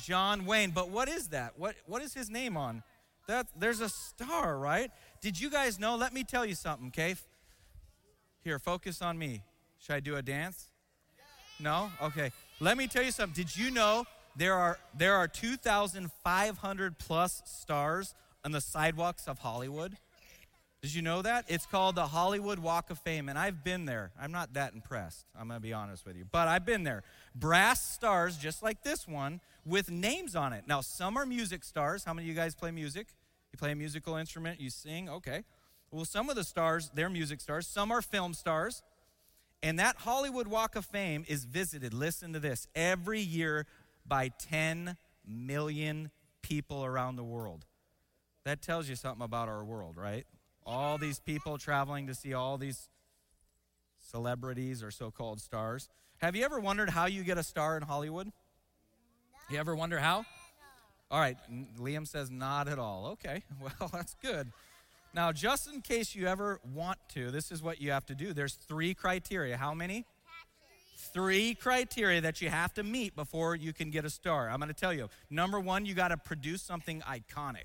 John 0.00 0.46
Wayne. 0.46 0.70
But 0.70 0.90
what 0.90 1.08
is 1.08 1.28
that? 1.28 1.58
What 1.58 1.74
What 1.86 2.00
is 2.00 2.14
his 2.14 2.30
name 2.30 2.56
on? 2.56 2.84
That, 3.26 3.48
there's 3.58 3.80
a 3.80 3.88
star, 3.88 4.56
right? 4.56 4.90
Did 5.20 5.38
you 5.38 5.50
guys 5.50 5.80
know? 5.80 5.96
Let 5.96 6.14
me 6.14 6.22
tell 6.22 6.46
you 6.46 6.54
something, 6.54 6.88
okay? 6.88 7.16
Here, 8.42 8.58
focus 8.58 9.02
on 9.02 9.18
me. 9.18 9.42
Should 9.80 9.94
I 9.96 10.00
do 10.00 10.16
a 10.16 10.22
dance? 10.22 10.70
No? 11.60 11.90
Okay. 12.02 12.32
Let 12.60 12.76
me 12.76 12.86
tell 12.86 13.02
you 13.02 13.12
something. 13.12 13.44
Did 13.44 13.56
you 13.56 13.70
know 13.70 14.04
there 14.36 14.54
are 14.54 14.78
there 14.96 15.16
are 15.16 15.28
2,500 15.28 16.98
plus 16.98 17.42
stars 17.44 18.14
on 18.44 18.52
the 18.52 18.60
sidewalks 18.60 19.26
of 19.26 19.38
Hollywood? 19.38 19.96
Did 20.82 20.94
you 20.94 21.02
know 21.02 21.22
that? 21.22 21.44
It's 21.48 21.66
called 21.66 21.96
the 21.96 22.06
Hollywood 22.06 22.60
Walk 22.60 22.90
of 22.90 23.00
Fame, 23.00 23.28
and 23.28 23.36
I've 23.36 23.64
been 23.64 23.84
there. 23.84 24.12
I'm 24.20 24.30
not 24.30 24.54
that 24.54 24.74
impressed, 24.74 25.26
I'm 25.36 25.48
going 25.48 25.58
to 25.58 25.62
be 25.62 25.72
honest 25.72 26.06
with 26.06 26.16
you, 26.16 26.24
but 26.30 26.46
I've 26.46 26.64
been 26.64 26.84
there. 26.84 27.02
Brass 27.34 27.82
stars, 27.82 28.36
just 28.36 28.62
like 28.62 28.84
this 28.84 29.08
one, 29.08 29.40
with 29.66 29.90
names 29.90 30.36
on 30.36 30.52
it. 30.52 30.64
Now, 30.68 30.80
some 30.80 31.16
are 31.16 31.26
music 31.26 31.64
stars. 31.64 32.04
How 32.04 32.14
many 32.14 32.26
of 32.26 32.28
you 32.28 32.34
guys 32.34 32.54
play 32.54 32.70
music? 32.70 33.08
You 33.52 33.58
play 33.58 33.72
a 33.72 33.74
musical 33.74 34.14
instrument, 34.14 34.60
you 34.60 34.70
sing, 34.70 35.08
okay. 35.08 35.42
Well, 35.90 36.04
some 36.04 36.30
of 36.30 36.36
the 36.36 36.44
stars, 36.44 36.92
they're 36.94 37.10
music 37.10 37.40
stars, 37.40 37.66
some 37.66 37.90
are 37.90 38.00
film 38.00 38.32
stars. 38.32 38.82
And 39.62 39.78
that 39.78 39.96
Hollywood 39.96 40.46
Walk 40.46 40.76
of 40.76 40.84
Fame 40.84 41.24
is 41.26 41.44
visited, 41.44 41.92
listen 41.92 42.32
to 42.32 42.40
this, 42.40 42.68
every 42.74 43.20
year 43.20 43.66
by 44.06 44.28
10 44.28 44.96
million 45.26 46.10
people 46.42 46.84
around 46.84 47.16
the 47.16 47.24
world. 47.24 47.66
That 48.44 48.62
tells 48.62 48.88
you 48.88 48.94
something 48.94 49.24
about 49.24 49.48
our 49.48 49.64
world, 49.64 49.96
right? 49.96 50.26
All 50.64 50.96
these 50.96 51.18
people 51.18 51.58
traveling 51.58 52.06
to 52.06 52.14
see 52.14 52.34
all 52.34 52.56
these 52.56 52.88
celebrities 53.98 54.82
or 54.82 54.90
so 54.90 55.10
called 55.10 55.40
stars. 55.40 55.88
Have 56.18 56.36
you 56.36 56.44
ever 56.44 56.60
wondered 56.60 56.90
how 56.90 57.06
you 57.06 57.24
get 57.24 57.36
a 57.36 57.42
star 57.42 57.76
in 57.76 57.82
Hollywood? 57.82 58.30
You 59.50 59.58
ever 59.58 59.74
wonder 59.74 59.98
how? 59.98 60.24
All 61.10 61.20
right, 61.20 61.36
Liam 61.78 62.06
says 62.06 62.30
not 62.30 62.68
at 62.68 62.78
all. 62.78 63.06
Okay, 63.12 63.42
well, 63.60 63.90
that's 63.92 64.14
good. 64.22 64.52
Now, 65.14 65.32
just 65.32 65.72
in 65.72 65.80
case 65.80 66.14
you 66.14 66.26
ever 66.26 66.60
want 66.74 66.98
to, 67.14 67.30
this 67.30 67.50
is 67.50 67.62
what 67.62 67.80
you 67.80 67.90
have 67.90 68.06
to 68.06 68.14
do. 68.14 68.32
There's 68.32 68.54
three 68.54 68.94
criteria. 68.94 69.56
How 69.56 69.74
many? 69.74 70.04
Three 71.12 71.54
criteria 71.54 72.20
that 72.20 72.42
you 72.42 72.50
have 72.50 72.74
to 72.74 72.82
meet 72.82 73.16
before 73.16 73.56
you 73.56 73.72
can 73.72 73.90
get 73.90 74.04
a 74.04 74.10
star. 74.10 74.50
I'm 74.50 74.58
going 74.58 74.68
to 74.68 74.74
tell 74.74 74.92
you. 74.92 75.08
Number 75.30 75.58
one, 75.58 75.86
you 75.86 75.94
got 75.94 76.08
to 76.08 76.16
produce 76.16 76.62
something 76.62 77.02
iconic. 77.02 77.64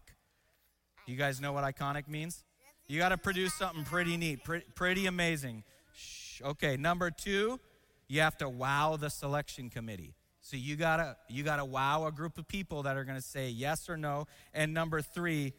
You 1.05 1.17
guys 1.17 1.41
know 1.41 1.51
what 1.51 1.63
iconic 1.63 2.07
means? 2.07 2.43
You 2.87 2.99
got 2.99 3.09
to 3.09 3.17
produce 3.17 3.53
something 3.53 3.83
pretty 3.83 4.15
neat, 4.17 4.43
pretty, 4.43 4.65
pretty 4.75 5.05
amazing. 5.05 5.63
Shh. 5.95 6.41
Okay, 6.41 6.77
number 6.77 7.11
two, 7.11 7.59
you 8.07 8.21
have 8.21 8.37
to 8.37 8.47
wow 8.47 8.97
the 8.97 9.09
selection 9.09 9.69
committee. 9.69 10.13
So 10.41 10.57
you 10.57 10.75
gotta 10.75 11.15
you 11.29 11.41
gotta 11.43 11.63
wow 11.63 12.05
a 12.05 12.11
group 12.11 12.37
of 12.37 12.47
people 12.47 12.83
that 12.83 12.97
are 12.97 13.05
gonna 13.05 13.21
say 13.21 13.47
yes 13.49 13.89
or 13.89 13.95
no. 13.95 14.27
And 14.53 14.73
number 14.73 15.01
three, 15.01 15.53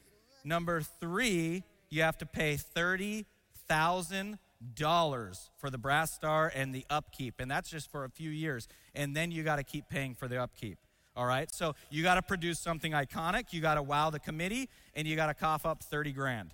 number 0.44 0.82
three, 0.82 1.64
you 1.94 2.02
have 2.02 2.18
to 2.18 2.26
pay 2.26 2.56
thirty 2.56 3.26
thousand 3.68 4.38
dollars 4.74 5.50
for 5.58 5.70
the 5.70 5.78
brass 5.78 6.12
star 6.12 6.50
and 6.54 6.74
the 6.74 6.84
upkeep, 6.90 7.34
and 7.38 7.50
that's 7.50 7.70
just 7.70 7.90
for 7.90 8.04
a 8.04 8.10
few 8.10 8.30
years. 8.30 8.66
And 8.94 9.14
then 9.14 9.30
you 9.30 9.42
got 9.42 9.56
to 9.56 9.64
keep 9.64 9.88
paying 9.88 10.14
for 10.14 10.26
the 10.28 10.42
upkeep. 10.42 10.78
All 11.16 11.26
right, 11.26 11.48
so 11.54 11.76
you 11.90 12.02
got 12.02 12.16
to 12.16 12.22
produce 12.22 12.58
something 12.58 12.92
iconic. 12.92 13.52
You 13.52 13.60
got 13.60 13.76
to 13.76 13.82
wow 13.82 14.10
the 14.10 14.18
committee, 14.18 14.68
and 14.94 15.06
you 15.06 15.14
got 15.14 15.26
to 15.26 15.34
cough 15.34 15.64
up 15.64 15.82
thirty 15.82 16.12
grand, 16.12 16.50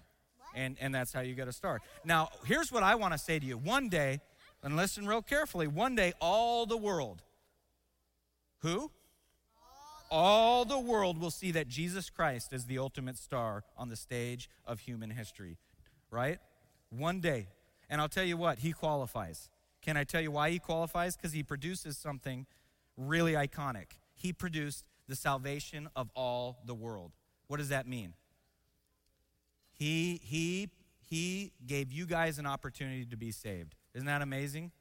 and 0.55 0.77
and 0.81 0.95
that's 0.95 1.13
how 1.13 1.21
you 1.21 1.35
get 1.35 1.49
a 1.49 1.53
star. 1.53 1.81
Now, 2.05 2.29
here's 2.45 2.71
what 2.71 2.83
I 2.83 2.95
want 2.97 3.15
to 3.15 3.19
say 3.19 3.39
to 3.39 3.47
you: 3.47 3.57
one 3.57 3.89
day, 3.89 4.21
and 4.63 4.77
listen 4.77 5.07
real 5.07 5.23
carefully. 5.23 5.67
One 5.67 5.95
day, 5.95 6.13
all 6.21 6.67
the 6.67 6.77
world 6.77 7.23
who? 8.61 8.91
All 10.11 10.65
the 10.65 10.79
world 10.79 11.19
will 11.19 11.31
see 11.31 11.53
that 11.53 11.69
Jesus 11.69 12.11
Christ 12.11 12.53
is 12.53 12.67
the 12.67 12.79
ultimate 12.79 13.17
star 13.17 13.63
on 13.77 13.89
the 13.89 13.97
stage 13.97 14.51
of 14.67 14.81
human 14.81 15.11
history, 15.11 15.59
right? 16.11 16.39
One 16.91 17.21
day. 17.21 17.49
And 17.89 18.01
I'll 18.01 18.09
tell 18.09 18.25
you 18.25 18.37
what, 18.37 18.59
he 18.59 18.73
qualifies. 18.73 19.51
Can 19.83 19.97
I 19.97 20.05
tell 20.05 20.21
you 20.21 20.31
why 20.31 20.51
he 20.51 20.59
qualifies? 20.59 21.17
Because 21.17 21.33
he 21.33 21.43
produces 21.43 21.97
something 21.97 22.47
really 22.97 23.33
iconic. 23.33 23.99
He 24.15 24.33
produced 24.33 24.85
the 25.09 25.17
salvation 25.17 25.89
of 25.97 26.11
all 26.15 26.59
the 26.67 26.75
world. 26.75 27.13
What 27.47 27.57
does 27.59 27.71
that 27.71 27.87
mean? 27.87 28.15
He, 29.73 30.21
he, 30.23 30.71
he 31.09 31.53
gave 31.67 31.93
you 31.93 32.05
guys 32.05 32.39
an 32.39 32.47
opportunity 32.47 33.07
to 33.07 33.17
be 33.17 33.31
saved. 33.31 33.75
Isn't 33.95 34.07
that 34.07 34.23
amazing? 34.23 34.73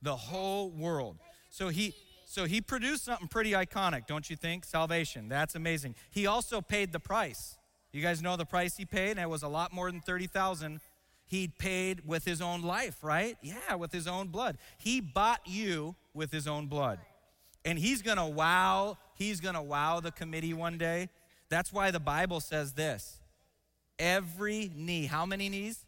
The 0.00 0.16
whole 0.16 0.70
world. 0.70 1.18
So 1.50 1.68
he, 1.68 1.94
so 2.32 2.46
he 2.46 2.62
produced 2.62 3.04
something 3.04 3.28
pretty 3.28 3.50
iconic, 3.50 4.06
don't 4.06 4.30
you 4.30 4.36
think? 4.36 4.64
Salvation. 4.64 5.28
That's 5.28 5.54
amazing. 5.54 5.96
He 6.08 6.26
also 6.26 6.62
paid 6.62 6.90
the 6.90 6.98
price. 6.98 7.58
You 7.92 8.00
guys 8.00 8.22
know 8.22 8.38
the 8.38 8.46
price 8.46 8.74
he 8.74 8.86
paid, 8.86 9.10
and 9.10 9.20
it 9.20 9.28
was 9.28 9.42
a 9.42 9.48
lot 9.48 9.70
more 9.70 9.90
than 9.90 10.00
30,000. 10.00 10.80
He 11.26 11.48
paid 11.48 12.06
with 12.06 12.24
his 12.24 12.40
own 12.40 12.62
life, 12.62 13.04
right? 13.04 13.36
Yeah, 13.42 13.74
with 13.74 13.92
his 13.92 14.06
own 14.06 14.28
blood. 14.28 14.56
He 14.78 14.98
bought 15.02 15.40
you 15.44 15.94
with 16.14 16.32
his 16.32 16.48
own 16.48 16.68
blood. 16.68 17.00
And 17.66 17.78
he's 17.78 18.00
going 18.00 18.16
to 18.16 18.24
wow, 18.24 18.96
he's 19.14 19.42
going 19.42 19.54
to 19.54 19.60
wow 19.60 20.00
the 20.00 20.10
committee 20.10 20.54
one 20.54 20.78
day. 20.78 21.10
That's 21.50 21.70
why 21.70 21.90
the 21.90 22.00
Bible 22.00 22.40
says 22.40 22.72
this. 22.72 23.20
Every 23.98 24.70
knee, 24.74 25.04
how 25.04 25.26
many 25.26 25.50
knees? 25.50 25.84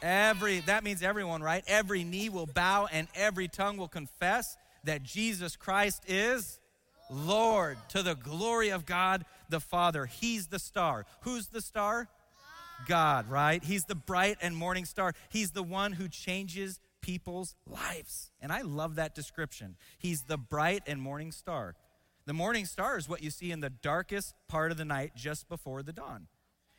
Every, 0.00 0.60
that 0.60 0.84
means 0.84 1.02
everyone, 1.02 1.42
right? 1.42 1.64
Every 1.66 2.04
knee 2.04 2.28
will 2.28 2.46
bow 2.46 2.86
and 2.92 3.08
every 3.16 3.48
tongue 3.48 3.78
will 3.78 3.88
confess 3.88 4.56
that 4.86 5.02
Jesus 5.02 5.56
Christ 5.56 6.02
is 6.06 6.58
Lord 7.10 7.78
to 7.90 8.02
the 8.02 8.14
glory 8.14 8.70
of 8.70 8.86
God 8.86 9.24
the 9.48 9.60
Father. 9.60 10.06
He's 10.06 10.48
the 10.48 10.58
star. 10.58 11.06
Who's 11.20 11.48
the 11.48 11.60
star? 11.60 12.08
God, 12.86 13.30
right? 13.30 13.62
He's 13.62 13.84
the 13.84 13.94
bright 13.94 14.38
and 14.42 14.56
morning 14.56 14.84
star. 14.84 15.14
He's 15.28 15.52
the 15.52 15.62
one 15.62 15.92
who 15.92 16.08
changes 16.08 16.80
people's 17.00 17.54
lives. 17.66 18.32
And 18.40 18.52
I 18.52 18.62
love 18.62 18.96
that 18.96 19.14
description. 19.14 19.76
He's 19.98 20.22
the 20.22 20.36
bright 20.36 20.82
and 20.86 21.00
morning 21.00 21.32
star. 21.32 21.74
The 22.26 22.32
morning 22.32 22.66
star 22.66 22.98
is 22.98 23.08
what 23.08 23.22
you 23.22 23.30
see 23.30 23.52
in 23.52 23.60
the 23.60 23.70
darkest 23.70 24.34
part 24.48 24.72
of 24.72 24.78
the 24.78 24.84
night 24.84 25.12
just 25.14 25.48
before 25.48 25.82
the 25.82 25.92
dawn. 25.92 26.26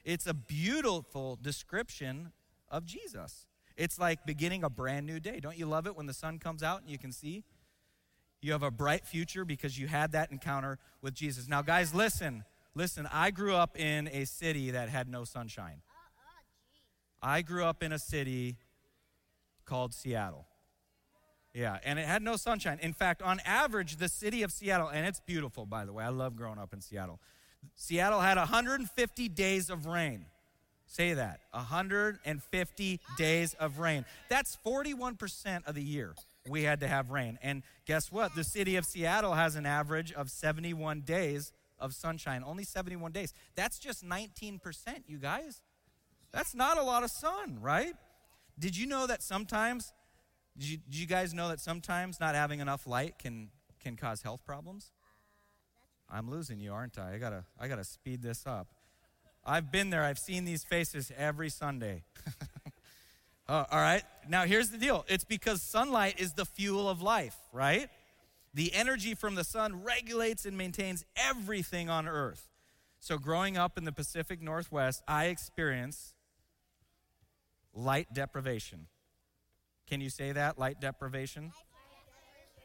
It's 0.04 0.28
a 0.28 0.34
beautiful 0.34 1.40
description 1.42 2.32
of 2.70 2.86
Jesus. 2.86 3.48
It's 3.78 3.98
like 3.98 4.26
beginning 4.26 4.64
a 4.64 4.70
brand 4.70 5.06
new 5.06 5.20
day. 5.20 5.40
Don't 5.40 5.58
you 5.58 5.66
love 5.66 5.88
it 5.88 5.96
when 5.96 6.06
the 6.06 6.14
sun 6.14 6.40
comes 6.40 6.64
out 6.64 6.82
and 6.82 6.90
you 6.90 6.98
can 6.98 7.12
see 7.12 7.44
you 8.42 8.52
have 8.52 8.64
a 8.64 8.72
bright 8.72 9.06
future 9.06 9.46
because 9.46 9.78
you 9.78 9.88
had 9.88 10.12
that 10.12 10.32
encounter 10.32 10.78
with 11.02 11.14
Jesus. 11.14 11.48
Now, 11.48 11.62
guys, 11.62 11.94
listen. 11.94 12.44
Listen, 12.76 13.08
I 13.12 13.32
grew 13.32 13.56
up 13.56 13.78
in 13.80 14.08
a 14.10 14.26
city 14.26 14.72
that 14.72 14.90
had 14.90 15.10
no 15.10 15.24
sunshine. 15.24 15.82
I 17.22 17.42
grew 17.42 17.66
up 17.66 17.82
in 17.82 17.92
a 17.92 17.98
city 17.98 18.58
called 19.66 19.94
Seattle. 19.94 20.46
Yeah, 21.54 21.80
and 21.84 21.98
it 21.98 22.06
had 22.06 22.22
no 22.22 22.36
sunshine. 22.36 22.78
In 22.84 22.94
fact, 22.94 23.24
on 23.24 23.40
average, 23.44 23.96
the 23.96 24.08
city 24.08 24.44
of 24.44 24.52
Seattle, 24.52 24.90
and 24.90 25.08
it's 25.08 25.20
beautiful, 25.20 25.66
by 25.66 25.86
the 25.86 25.94
way, 25.94 26.04
I 26.04 26.10
love 26.10 26.36
growing 26.36 26.60
up 26.60 26.72
in 26.72 26.82
Seattle. 26.82 27.20
Seattle 27.76 28.22
had 28.22 28.38
150 28.38 29.30
days 29.30 29.72
of 29.72 29.88
rain. 29.88 30.26
Say 30.86 31.16
that 31.16 31.40
150 31.52 33.00
days 33.18 33.56
of 33.56 33.80
rain. 33.80 34.06
That's 34.30 34.58
41% 34.66 35.68
of 35.68 35.74
the 35.74 35.82
year 35.82 36.14
we 36.48 36.64
had 36.64 36.80
to 36.82 36.88
have 36.88 37.10
rain. 37.10 37.38
And 37.42 37.64
guess 37.86 38.12
what? 38.12 38.36
The 38.36 38.44
city 38.44 38.76
of 38.76 38.86
Seattle 38.86 39.34
has 39.34 39.56
an 39.56 39.66
average 39.66 40.12
of 40.12 40.30
71 40.30 41.02
days 41.02 41.52
of 41.80 41.94
sunshine. 41.94 42.44
Only 42.46 42.64
71 42.64 43.12
days. 43.12 43.34
That's 43.56 43.80
just 43.80 44.04
19%, 44.04 44.60
you 45.08 45.18
guys. 45.18 45.62
That's 46.32 46.56
not 46.56 46.78
a 46.78 46.84
lot 46.84 47.04
of 47.04 47.12
sun, 47.12 47.60
right? 47.62 47.94
Did 48.60 48.76
you 48.76 48.88
know 48.88 49.08
that 49.08 49.22
sometimes, 49.22 49.94
did 50.58 50.70
you, 50.70 50.78
did 50.78 51.00
you 51.00 51.06
guys 51.06 51.34
know 51.34 51.50
that 51.50 51.60
sometimes 51.60 52.20
not 52.20 52.36
having 52.36 52.60
enough 52.60 52.88
light 52.88 53.20
can, 53.20 53.50
can 53.80 53.96
cause 53.96 54.22
health 54.22 54.44
problems? 54.46 54.92
I'm 56.10 56.30
losing 56.30 56.60
you, 56.60 56.74
aren't 56.74 56.98
I? 56.98 57.16
I 57.16 57.18
gotta, 57.18 57.46
I 57.60 57.68
gotta 57.68 57.84
speed 57.84 58.22
this 58.22 58.46
up. 58.46 58.68
I've 59.46 59.72
been 59.72 59.90
there. 59.90 60.04
I've 60.04 60.20
seen 60.20 60.46
these 60.46 60.64
faces 60.64 61.12
every 61.18 61.50
Sunday. 61.50 62.04
Uh, 63.50 63.64
all 63.72 63.80
right. 63.80 64.04
Now, 64.28 64.44
here's 64.44 64.70
the 64.70 64.78
deal 64.78 65.06
it's 65.08 65.24
because 65.24 65.62
sunlight 65.62 66.20
is 66.20 66.34
the 66.34 66.46
fuel 66.46 66.90
of 66.90 67.02
life, 67.02 67.36
right? 67.54 67.90
The 68.54 68.74
energy 68.74 69.16
from 69.16 69.36
the 69.36 69.44
sun 69.44 69.84
regulates 69.84 70.46
and 70.46 70.58
maintains 70.58 71.06
everything 71.16 71.90
on 71.90 72.08
earth. 72.08 72.50
So, 73.00 73.18
growing 73.18 73.58
up 73.58 73.78
in 73.78 73.86
the 73.86 73.92
Pacific 73.92 74.42
Northwest, 74.42 75.02
I 75.08 75.26
experienced 75.26 76.14
light 77.74 78.08
deprivation. 78.14 78.88
Can 79.88 80.02
you 80.02 80.10
say 80.10 80.34
that? 80.34 80.60
Light 80.60 80.82
deprivation? 80.82 81.54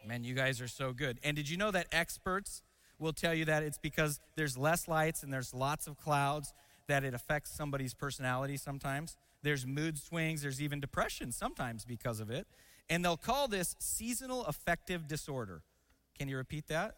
Man, 0.07 0.25
you 0.25 0.35
guys 0.35 0.61
are 0.61 0.69
so 0.69 0.93
good. 0.93 1.19
And 1.23 1.37
did 1.37 1.49
you 1.49 1.57
know 1.57 1.71
that 1.71 1.87
experts 1.93 2.63
will 2.99 3.13
tell 3.13 3.35
you 3.35 3.45
that 3.45 3.63
it's 3.63 3.79
because 3.79 4.19
there's 4.35 4.59
less 4.59 4.89
lights 4.89 5.23
and 5.23 5.33
there's 5.33 5.55
lots 5.55 5.87
of 5.87 5.97
clouds 5.97 6.53
that 6.89 7.05
it 7.05 7.15
affects 7.15 7.53
somebody's 7.53 7.95
personality 7.95 8.57
sometimes? 8.57 9.17
There's 9.43 9.67
mood 9.67 9.99
swings, 9.99 10.43
there's 10.43 10.63
even 10.63 10.81
depression 10.81 11.33
sometimes 11.33 11.85
because 11.85 12.21
of 12.21 12.31
it. 12.31 12.47
And 12.89 13.05
they'll 13.05 13.17
call 13.17 13.49
this 13.49 13.75
seasonal 13.79 14.45
affective 14.45 15.09
disorder. 15.09 15.63
Can 16.19 16.29
you 16.29 16.37
repeat 16.37 16.69
that? 16.69 16.95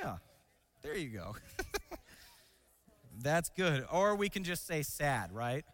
Yeah, 0.00 0.16
there 0.82 0.96
you 0.96 1.08
go. 1.08 1.36
That's 3.22 3.50
good. 3.50 3.86
Or 3.90 4.14
we 4.14 4.28
can 4.28 4.44
just 4.44 4.66
say 4.66 4.82
sad, 4.82 5.32
right? 5.32 5.64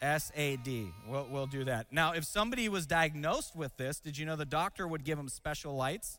S 0.00 0.30
A 0.36 0.56
D. 0.56 0.88
We'll, 1.08 1.26
we'll 1.30 1.46
do 1.46 1.64
that. 1.64 1.86
Now, 1.92 2.12
if 2.12 2.24
somebody 2.24 2.68
was 2.68 2.86
diagnosed 2.86 3.56
with 3.56 3.76
this, 3.76 3.98
did 3.98 4.16
you 4.16 4.26
know 4.26 4.36
the 4.36 4.44
doctor 4.44 4.86
would 4.86 5.04
give 5.04 5.16
them 5.18 5.28
special 5.28 5.74
lights 5.74 6.18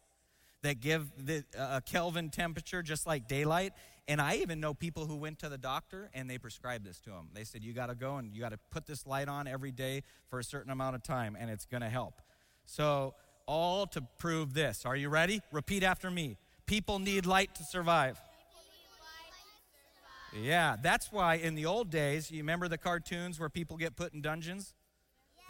that 0.63 0.81
give 0.81 1.09
the, 1.17 1.45
uh, 1.57 1.77
a 1.77 1.81
Kelvin 1.81 2.29
temperature 2.29 2.81
just 2.81 3.07
like 3.07 3.27
daylight? 3.27 3.73
And 4.09 4.19
I 4.19 4.37
even 4.37 4.59
know 4.59 4.73
people 4.73 5.05
who 5.05 5.15
went 5.15 5.37
to 5.39 5.49
the 5.49 5.57
doctor 5.57 6.09
and 6.15 6.27
they 6.27 6.39
prescribed 6.39 6.83
this 6.83 6.99
to 7.01 7.11
them. 7.11 7.29
They 7.31 7.43
said, 7.43 7.63
You 7.63 7.73
got 7.73 7.87
to 7.87 7.95
go 7.95 8.15
and 8.15 8.33
you 8.33 8.41
got 8.41 8.49
to 8.49 8.59
put 8.71 8.87
this 8.87 9.05
light 9.05 9.27
on 9.27 9.47
every 9.47 9.71
day 9.71 10.01
for 10.31 10.39
a 10.39 10.43
certain 10.43 10.71
amount 10.71 10.95
of 10.95 11.03
time, 11.03 11.37
and 11.39 11.47
it's 11.47 11.65
going 11.65 11.81
to 11.81 11.89
help. 11.89 12.15
So, 12.65 13.13
all 13.45 13.85
to 13.87 14.01
prove 14.17 14.55
this. 14.55 14.83
Are 14.83 14.95
you 14.95 15.09
ready? 15.09 15.41
Repeat 15.51 15.83
after 15.83 16.09
me. 16.09 16.37
People 16.65 16.97
need 16.97 17.27
light 17.27 17.53
to 17.55 17.63
survive. 17.63 18.19
Yeah, 20.35 20.75
that's 20.81 21.11
why 21.11 21.35
in 21.35 21.53
the 21.53 21.67
old 21.67 21.91
days, 21.91 22.31
you 22.31 22.39
remember 22.39 22.67
the 22.67 22.77
cartoons 22.77 23.39
where 23.39 23.49
people 23.49 23.77
get 23.77 23.95
put 23.95 24.13
in 24.13 24.21
dungeons? 24.21 24.73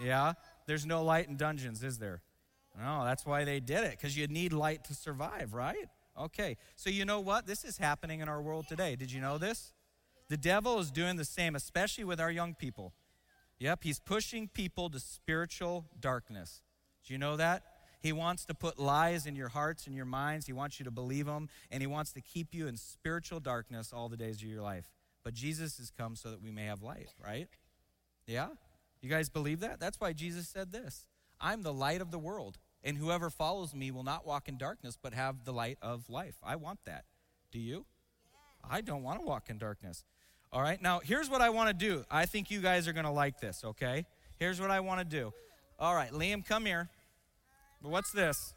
Yeah, 0.01 0.33
there's 0.67 0.85
no 0.85 1.03
light 1.03 1.29
in 1.29 1.37
dungeons, 1.37 1.81
is 1.81 1.97
there? 1.97 2.21
No, 2.77 3.05
that's 3.05 3.25
why 3.25 3.45
they 3.45 3.61
did 3.61 3.85
it, 3.85 3.91
because 3.91 4.17
you 4.17 4.27
need 4.27 4.51
light 4.51 4.83
to 4.85 4.93
survive, 4.93 5.53
right? 5.53 5.89
Okay, 6.19 6.57
so 6.75 6.89
you 6.89 7.05
know 7.05 7.21
what? 7.21 7.47
This 7.47 7.63
is 7.63 7.77
happening 7.77 8.19
in 8.19 8.27
our 8.27 8.41
world 8.41 8.67
today. 8.67 8.95
Did 8.95 9.11
you 9.11 9.21
know 9.21 9.37
this? 9.37 9.71
The 10.27 10.37
devil 10.37 10.79
is 10.79 10.91
doing 10.91 11.15
the 11.15 11.25
same, 11.25 11.55
especially 11.55 12.03
with 12.03 12.19
our 12.19 12.29
young 12.29 12.53
people. 12.53 12.93
Yep, 13.59 13.83
he's 13.83 13.99
pushing 13.99 14.47
people 14.47 14.89
to 14.89 14.99
spiritual 14.99 15.85
darkness. 15.99 16.61
Do 17.05 17.13
you 17.13 17.17
know 17.17 17.37
that? 17.37 17.63
He 18.01 18.13
wants 18.13 18.45
to 18.45 18.53
put 18.53 18.79
lies 18.79 19.25
in 19.25 19.35
your 19.35 19.49
hearts 19.49 19.87
and 19.87 19.95
your 19.95 20.05
minds. 20.05 20.45
He 20.45 20.53
wants 20.53 20.79
you 20.79 20.85
to 20.85 20.91
believe 20.91 21.25
them, 21.25 21.49
and 21.71 21.81
he 21.81 21.87
wants 21.87 22.13
to 22.13 22.21
keep 22.21 22.53
you 22.53 22.67
in 22.67 22.77
spiritual 22.77 23.39
darkness 23.39 23.91
all 23.93 24.07
the 24.07 24.17
days 24.17 24.37
of 24.37 24.43
your 24.43 24.61
life. 24.61 24.91
But 25.23 25.33
Jesus 25.33 25.77
has 25.77 25.91
come 25.91 26.15
so 26.15 26.31
that 26.31 26.41
we 26.41 26.51
may 26.51 26.65
have 26.65 26.81
light, 26.81 27.09
right? 27.23 27.47
Yeah? 28.25 28.47
You 29.01 29.09
guys 29.09 29.29
believe 29.29 29.61
that? 29.61 29.79
That's 29.79 29.99
why 29.99 30.13
Jesus 30.13 30.47
said 30.47 30.71
this 30.71 31.05
I'm 31.39 31.61
the 31.61 31.73
light 31.73 32.01
of 32.01 32.11
the 32.11 32.19
world, 32.19 32.57
and 32.83 32.97
whoever 32.97 33.29
follows 33.29 33.73
me 33.73 33.91
will 33.91 34.03
not 34.03 34.25
walk 34.25 34.47
in 34.47 34.57
darkness, 34.57 34.97
but 35.01 35.13
have 35.13 35.45
the 35.45 35.53
light 35.53 35.77
of 35.81 36.09
life. 36.09 36.35
I 36.43 36.55
want 36.55 36.79
that. 36.85 37.05
Do 37.51 37.59
you? 37.59 37.85
I 38.67 38.81
don't 38.81 39.03
want 39.03 39.19
to 39.19 39.25
walk 39.25 39.49
in 39.49 39.57
darkness. 39.57 40.03
All 40.51 40.61
right, 40.61 40.81
now 40.81 40.99
here's 40.99 41.29
what 41.29 41.41
I 41.41 41.49
want 41.49 41.67
to 41.69 41.73
do. 41.73 42.03
I 42.09 42.25
think 42.25 42.49
you 42.49 42.59
guys 42.59 42.87
are 42.87 42.93
going 42.93 43.05
to 43.05 43.11
like 43.11 43.39
this, 43.39 43.63
okay? 43.63 44.05
Here's 44.37 44.59
what 44.59 44.71
I 44.71 44.79
want 44.79 44.99
to 44.99 45.05
do. 45.05 45.33
All 45.77 45.93
right, 45.93 46.11
Liam, 46.11 46.45
come 46.45 46.65
here. 46.65 46.89
What's 47.81 48.11
this? 48.11 48.53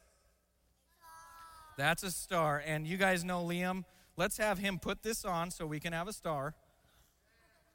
That's 1.76 2.02
a 2.02 2.10
star. 2.10 2.62
And 2.64 2.86
you 2.86 2.96
guys 2.96 3.24
know 3.24 3.44
Liam. 3.44 3.84
Let's 4.16 4.38
have 4.38 4.58
him 4.58 4.78
put 4.78 5.02
this 5.02 5.24
on 5.24 5.50
so 5.50 5.66
we 5.66 5.80
can 5.80 5.92
have 5.92 6.08
a 6.08 6.12
star. 6.12 6.54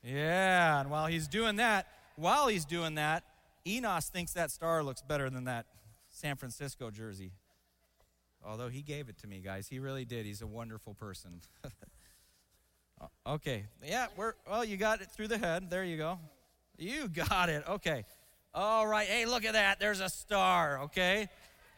Yeah, 0.03 0.81
and 0.81 0.89
while 0.89 1.07
he's 1.07 1.27
doing 1.27 1.57
that, 1.57 1.87
while 2.15 2.47
he's 2.47 2.65
doing 2.65 2.95
that, 2.95 3.23
Enos 3.65 4.09
thinks 4.09 4.33
that 4.33 4.51
star 4.51 4.83
looks 4.83 5.01
better 5.01 5.29
than 5.29 5.45
that 5.45 5.65
San 6.17 6.35
Francisco 6.35 6.89
jersey. 6.89 7.31
Although 8.43 8.69
he 8.69 8.81
gave 8.81 9.09
it 9.09 9.17
to 9.19 9.27
me, 9.27 9.39
guys. 9.39 9.67
He 9.67 9.79
really 9.79 10.05
did. 10.05 10.25
He's 10.25 10.41
a 10.41 10.47
wonderful 10.47 10.93
person. 10.93 11.41
Uh, 12.99 13.33
okay. 13.33 13.63
Yeah, 13.85 14.07
we're 14.17 14.33
well, 14.49 14.65
you 14.65 14.75
got 14.75 15.01
it 15.01 15.11
through 15.11 15.27
the 15.27 15.37
head. 15.37 15.69
There 15.69 15.83
you 15.83 15.97
go. 15.97 16.17
You 16.79 17.07
got 17.07 17.47
it. 17.47 17.63
Okay. 17.69 18.05
All 18.55 18.87
right. 18.87 19.07
Hey, 19.07 19.27
look 19.27 19.45
at 19.45 19.53
that. 19.53 19.79
There's 19.79 19.99
a 19.99 20.09
star, 20.09 20.81
okay? 20.85 21.29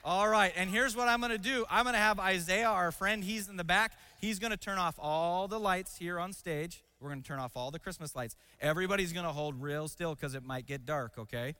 All 0.05 0.29
right. 0.29 0.53
And 0.55 0.69
here's 0.69 0.95
what 0.95 1.09
I'm 1.09 1.19
going 1.19 1.33
to 1.33 1.37
do. 1.37 1.65
I'm 1.69 1.83
going 1.83 1.93
to 1.93 1.99
have 1.99 2.21
Isaiah, 2.21 2.69
our 2.69 2.93
friend, 2.93 3.21
he's 3.21 3.49
in 3.49 3.57
the 3.57 3.65
back. 3.65 3.91
He's 4.21 4.39
going 4.39 4.51
to 4.51 4.57
turn 4.57 4.77
off 4.77 4.95
all 4.97 5.49
the 5.49 5.59
lights 5.59 5.97
here 5.97 6.19
on 6.19 6.31
stage. 6.31 6.81
We're 7.01 7.09
going 7.09 7.21
to 7.21 7.27
turn 7.27 7.39
off 7.39 7.57
all 7.57 7.69
the 7.69 7.79
Christmas 7.79 8.15
lights. 8.15 8.37
Everybody's 8.61 9.11
going 9.11 9.25
to 9.25 9.33
hold 9.33 9.61
real 9.61 9.89
still 9.89 10.15
cuz 10.15 10.35
it 10.35 10.45
might 10.45 10.67
get 10.67 10.85
dark, 10.85 11.17
okay? 11.17 11.53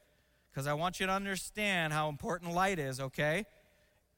Cuz 0.53 0.67
I 0.67 0.73
want 0.73 0.99
you 0.99 1.05
to 1.05 1.11
understand 1.11 1.93
how 1.93 2.09
important 2.09 2.53
light 2.53 2.79
is, 2.79 2.99
okay? 2.99 3.45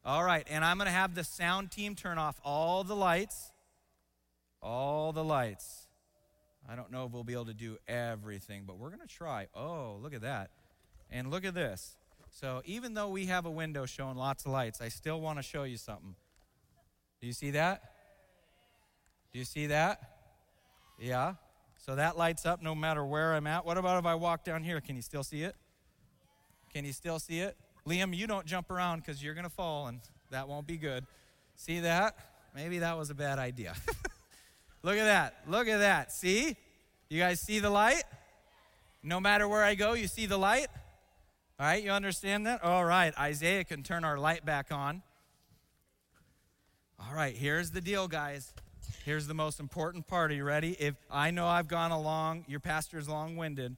All 0.03 0.23
right. 0.23 0.45
And 0.49 0.65
I'm 0.65 0.77
going 0.77 0.87
to 0.87 0.91
have 0.91 1.13
the 1.13 1.23
sound 1.23 1.71
team 1.71 1.95
turn 1.95 2.17
off 2.17 2.39
all 2.43 2.83
the 2.83 2.95
lights 2.95 3.51
all 4.61 5.11
the 5.11 5.23
lights. 5.23 5.87
I 6.69 6.75
don't 6.75 6.91
know 6.91 7.05
if 7.05 7.11
we'll 7.11 7.23
be 7.23 7.33
able 7.33 7.45
to 7.45 7.53
do 7.53 7.77
everything, 7.87 8.63
but 8.65 8.77
we're 8.77 8.89
going 8.89 9.01
to 9.01 9.07
try. 9.07 9.47
Oh, 9.55 9.97
look 10.01 10.13
at 10.13 10.21
that. 10.21 10.51
And 11.09 11.31
look 11.31 11.43
at 11.43 11.53
this. 11.53 11.97
So, 12.29 12.61
even 12.65 12.93
though 12.93 13.09
we 13.09 13.25
have 13.25 13.45
a 13.45 13.51
window 13.51 13.85
showing 13.85 14.15
lots 14.15 14.45
of 14.45 14.51
lights, 14.51 14.79
I 14.79 14.87
still 14.87 15.19
want 15.19 15.39
to 15.39 15.43
show 15.43 15.63
you 15.63 15.75
something. 15.75 16.15
Do 17.19 17.27
you 17.27 17.33
see 17.33 17.51
that? 17.51 17.81
Do 19.33 19.39
you 19.39 19.45
see 19.45 19.67
that? 19.67 19.99
Yeah. 20.99 21.33
So 21.77 21.95
that 21.95 22.17
lights 22.17 22.45
up 22.45 22.61
no 22.61 22.75
matter 22.75 23.03
where 23.03 23.33
I'm 23.33 23.47
at. 23.47 23.65
What 23.65 23.77
about 23.77 23.99
if 23.99 24.05
I 24.05 24.15
walk 24.15 24.43
down 24.43 24.63
here? 24.63 24.79
Can 24.81 24.95
you 24.95 25.01
still 25.01 25.23
see 25.23 25.43
it? 25.43 25.55
Can 26.73 26.85
you 26.85 26.93
still 26.93 27.19
see 27.19 27.39
it? 27.39 27.57
Liam, 27.87 28.15
you 28.15 28.27
don't 28.27 28.45
jump 28.45 28.69
around 28.71 28.99
because 28.99 29.23
you're 29.23 29.33
going 29.33 29.45
to 29.45 29.49
fall 29.49 29.87
and 29.87 29.99
that 30.29 30.47
won't 30.47 30.67
be 30.67 30.77
good. 30.77 31.05
See 31.55 31.79
that? 31.81 32.15
Maybe 32.55 32.79
that 32.79 32.97
was 32.97 33.09
a 33.09 33.15
bad 33.15 33.39
idea. 33.39 33.73
Look 34.83 34.97
at 34.97 35.05
that. 35.05 35.35
Look 35.47 35.67
at 35.67 35.79
that. 35.79 36.11
See? 36.11 36.55
You 37.09 37.19
guys 37.19 37.39
see 37.39 37.59
the 37.59 37.69
light? 37.69 38.03
No 39.03 39.19
matter 39.19 39.47
where 39.47 39.63
I 39.63 39.75
go, 39.75 39.93
you 39.93 40.07
see 40.07 40.25
the 40.25 40.37
light? 40.37 40.67
All 41.59 41.65
right, 41.65 41.83
you 41.83 41.91
understand 41.91 42.47
that? 42.47 42.63
All 42.63 42.85
right, 42.85 43.13
Isaiah 43.19 43.63
can 43.63 43.83
turn 43.83 44.03
our 44.03 44.17
light 44.17 44.45
back 44.45 44.71
on. 44.71 45.03
All 46.99 47.15
right, 47.15 47.35
here's 47.35 47.71
the 47.71 47.81
deal, 47.81 48.07
guys. 48.07 48.53
Here's 49.05 49.27
the 49.27 49.33
most 49.33 49.59
important 49.59 50.07
part. 50.07 50.31
Are 50.31 50.33
you 50.33 50.43
ready? 50.43 50.71
If 50.79 50.95
I 51.09 51.31
know 51.31 51.47
I've 51.47 51.67
gone 51.67 51.91
along, 51.91 52.45
your 52.47 52.59
pastor's 52.59 53.09
long 53.09 53.37
winded, 53.37 53.75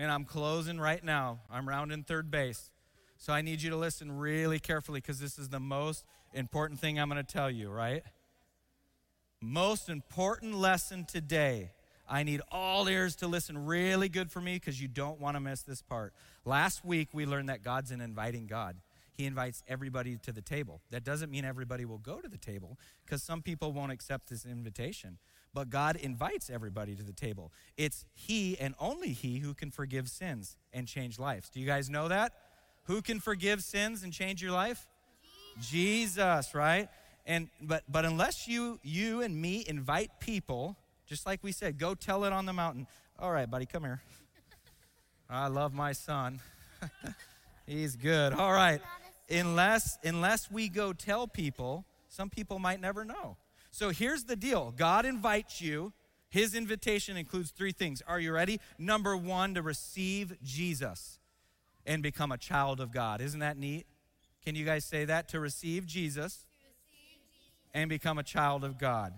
and 0.00 0.10
I'm 0.10 0.24
closing 0.24 0.80
right 0.80 1.04
now, 1.04 1.40
I'm 1.50 1.68
rounding 1.68 2.04
third 2.04 2.30
base. 2.30 2.70
So 3.18 3.32
I 3.32 3.42
need 3.42 3.60
you 3.60 3.68
to 3.70 3.76
listen 3.76 4.10
really 4.10 4.58
carefully 4.58 5.00
because 5.00 5.20
this 5.20 5.38
is 5.38 5.50
the 5.50 5.60
most 5.60 6.04
important 6.32 6.80
thing 6.80 6.98
I'm 6.98 7.10
going 7.10 7.22
to 7.24 7.32
tell 7.32 7.50
you, 7.50 7.70
right? 7.70 8.02
most 9.42 9.88
important 9.88 10.54
lesson 10.54 11.04
today. 11.04 11.72
I 12.08 12.24
need 12.24 12.40
all 12.50 12.88
ears 12.88 13.16
to 13.16 13.28
listen 13.28 13.66
really 13.66 14.08
good 14.08 14.30
for 14.30 14.40
me 14.40 14.54
because 14.54 14.80
you 14.80 14.88
don't 14.88 15.20
want 15.20 15.36
to 15.36 15.40
miss 15.40 15.62
this 15.62 15.80
part. 15.80 16.12
Last 16.44 16.84
week, 16.84 17.08
we 17.12 17.24
learned 17.24 17.48
that 17.48 17.62
God's 17.62 17.90
an 17.90 18.00
inviting 18.00 18.46
God. 18.46 18.76
He 19.14 19.26
invites 19.26 19.62
everybody 19.68 20.16
to 20.22 20.32
the 20.32 20.40
table. 20.40 20.80
That 20.90 21.04
doesn't 21.04 21.30
mean 21.30 21.44
everybody 21.44 21.84
will 21.84 21.98
go 21.98 22.20
to 22.20 22.28
the 22.28 22.38
table 22.38 22.78
because 23.04 23.22
some 23.22 23.42
people 23.42 23.72
won't 23.72 23.92
accept 23.92 24.28
this 24.28 24.44
invitation. 24.44 25.18
But 25.52 25.68
God 25.68 25.96
invites 25.96 26.48
everybody 26.48 26.94
to 26.94 27.02
the 27.02 27.12
table. 27.12 27.52
It's 27.76 28.04
He 28.14 28.56
and 28.58 28.74
only 28.78 29.08
He 29.08 29.38
who 29.38 29.54
can 29.54 29.70
forgive 29.70 30.08
sins 30.08 30.56
and 30.72 30.86
change 30.86 31.18
lives. 31.18 31.50
Do 31.50 31.60
you 31.60 31.66
guys 31.66 31.90
know 31.90 32.08
that? 32.08 32.32
Who 32.84 33.02
can 33.02 33.20
forgive 33.20 33.62
sins 33.62 34.02
and 34.02 34.12
change 34.12 34.42
your 34.42 34.52
life? 34.52 34.86
Jesus, 35.60 36.14
Jesus 36.14 36.54
right? 36.54 36.88
And 37.26 37.48
but 37.60 37.82
but 37.88 38.04
unless 38.04 38.48
you 38.48 38.78
you 38.82 39.22
and 39.22 39.40
me 39.40 39.64
invite 39.66 40.20
people, 40.20 40.76
just 41.06 41.26
like 41.26 41.42
we 41.42 41.52
said, 41.52 41.78
go 41.78 41.94
tell 41.94 42.24
it 42.24 42.32
on 42.32 42.46
the 42.46 42.52
mountain. 42.52 42.86
All 43.18 43.30
right, 43.30 43.50
buddy, 43.50 43.66
come 43.66 43.82
here. 43.82 44.00
I 45.28 45.48
love 45.48 45.74
my 45.74 45.92
son. 45.92 46.40
He's 47.66 47.94
good. 47.96 48.32
All 48.32 48.52
right. 48.52 48.80
Unless 49.28 49.98
unless 50.02 50.50
we 50.50 50.68
go 50.68 50.92
tell 50.92 51.28
people, 51.28 51.84
some 52.08 52.30
people 52.30 52.58
might 52.58 52.80
never 52.80 53.04
know. 53.04 53.36
So 53.70 53.90
here's 53.90 54.24
the 54.24 54.36
deal. 54.36 54.72
God 54.76 55.06
invites 55.06 55.60
you. 55.60 55.92
His 56.28 56.54
invitation 56.54 57.16
includes 57.16 57.50
three 57.50 57.72
things. 57.72 58.02
Are 58.06 58.20
you 58.20 58.32
ready? 58.32 58.60
Number 58.78 59.16
1 59.16 59.54
to 59.54 59.62
receive 59.62 60.36
Jesus 60.42 61.18
and 61.86 62.02
become 62.02 62.30
a 62.30 62.38
child 62.38 62.80
of 62.80 62.92
God. 62.92 63.20
Isn't 63.20 63.40
that 63.40 63.56
neat? 63.56 63.86
Can 64.44 64.54
you 64.54 64.64
guys 64.64 64.84
say 64.84 65.04
that 65.04 65.28
to 65.28 65.40
receive 65.40 65.86
Jesus? 65.86 66.46
and 67.74 67.88
become 67.88 68.18
a 68.18 68.22
child 68.22 68.64
of 68.64 68.78
God. 68.78 69.14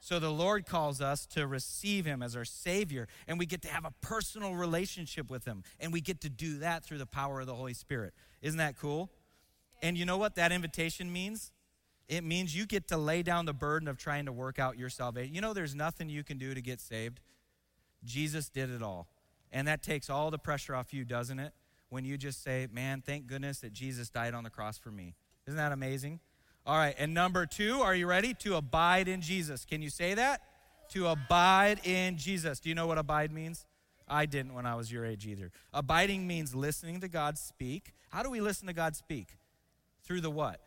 So 0.00 0.18
the 0.18 0.30
Lord 0.30 0.66
calls 0.66 1.00
us 1.00 1.24
to 1.26 1.46
receive 1.46 2.04
Him 2.04 2.22
as 2.22 2.36
our 2.36 2.44
Savior, 2.44 3.08
and 3.26 3.38
we 3.38 3.46
get 3.46 3.62
to 3.62 3.68
have 3.68 3.86
a 3.86 3.92
personal 4.02 4.54
relationship 4.54 5.30
with 5.30 5.46
Him. 5.46 5.62
And 5.80 5.92
we 5.92 6.00
get 6.00 6.20
to 6.22 6.28
do 6.28 6.58
that 6.58 6.84
through 6.84 6.98
the 6.98 7.06
power 7.06 7.40
of 7.40 7.46
the 7.46 7.54
Holy 7.54 7.72
Spirit. 7.72 8.12
Isn't 8.42 8.58
that 8.58 8.78
cool? 8.78 9.10
And 9.82 9.96
you 9.96 10.04
know 10.04 10.18
what 10.18 10.34
that 10.34 10.52
invitation 10.52 11.12
means? 11.12 11.52
It 12.08 12.22
means 12.22 12.54
you 12.54 12.66
get 12.66 12.88
to 12.88 12.96
lay 12.96 13.22
down 13.22 13.46
the 13.46 13.54
burden 13.54 13.88
of 13.88 13.96
trying 13.96 14.26
to 14.26 14.32
work 14.32 14.58
out 14.58 14.76
your 14.76 14.90
salvation. 14.90 15.34
You 15.34 15.40
know, 15.40 15.54
there's 15.54 15.74
nothing 15.74 16.08
you 16.08 16.22
can 16.22 16.38
do 16.38 16.54
to 16.54 16.60
get 16.60 16.80
saved. 16.80 17.20
Jesus 18.04 18.48
did 18.48 18.70
it 18.70 18.82
all. 18.82 19.06
And 19.50 19.66
that 19.68 19.82
takes 19.82 20.10
all 20.10 20.30
the 20.30 20.38
pressure 20.38 20.74
off 20.74 20.92
you, 20.92 21.04
doesn't 21.04 21.38
it? 21.38 21.52
When 21.88 22.04
you 22.04 22.18
just 22.18 22.42
say, 22.42 22.66
man, 22.72 23.02
thank 23.04 23.26
goodness 23.26 23.60
that 23.60 23.72
Jesus 23.72 24.10
died 24.10 24.34
on 24.34 24.44
the 24.44 24.50
cross 24.50 24.76
for 24.76 24.90
me. 24.90 25.14
Isn't 25.46 25.56
that 25.56 25.72
amazing? 25.72 26.20
All 26.66 26.76
right, 26.76 26.94
and 26.98 27.12
number 27.12 27.46
two, 27.46 27.82
are 27.82 27.94
you 27.94 28.06
ready? 28.06 28.34
To 28.34 28.56
abide 28.56 29.06
in 29.06 29.20
Jesus. 29.20 29.64
Can 29.64 29.82
you 29.82 29.90
say 29.90 30.14
that? 30.14 30.40
To 30.90 31.08
abide 31.08 31.86
in 31.86 32.16
Jesus. 32.16 32.58
Do 32.58 32.68
you 32.68 32.74
know 32.74 32.86
what 32.86 32.98
abide 32.98 33.32
means? 33.32 33.66
I 34.08 34.26
didn't 34.26 34.54
when 34.54 34.66
I 34.66 34.74
was 34.74 34.90
your 34.90 35.04
age 35.04 35.26
either. 35.26 35.52
Abiding 35.72 36.26
means 36.26 36.54
listening 36.54 37.00
to 37.00 37.08
God 37.08 37.38
speak. 37.38 37.92
How 38.10 38.22
do 38.22 38.30
we 38.30 38.40
listen 38.40 38.66
to 38.66 38.72
God 38.72 38.96
speak? 38.96 39.36
Through 40.04 40.22
the 40.22 40.30
what? 40.30 40.60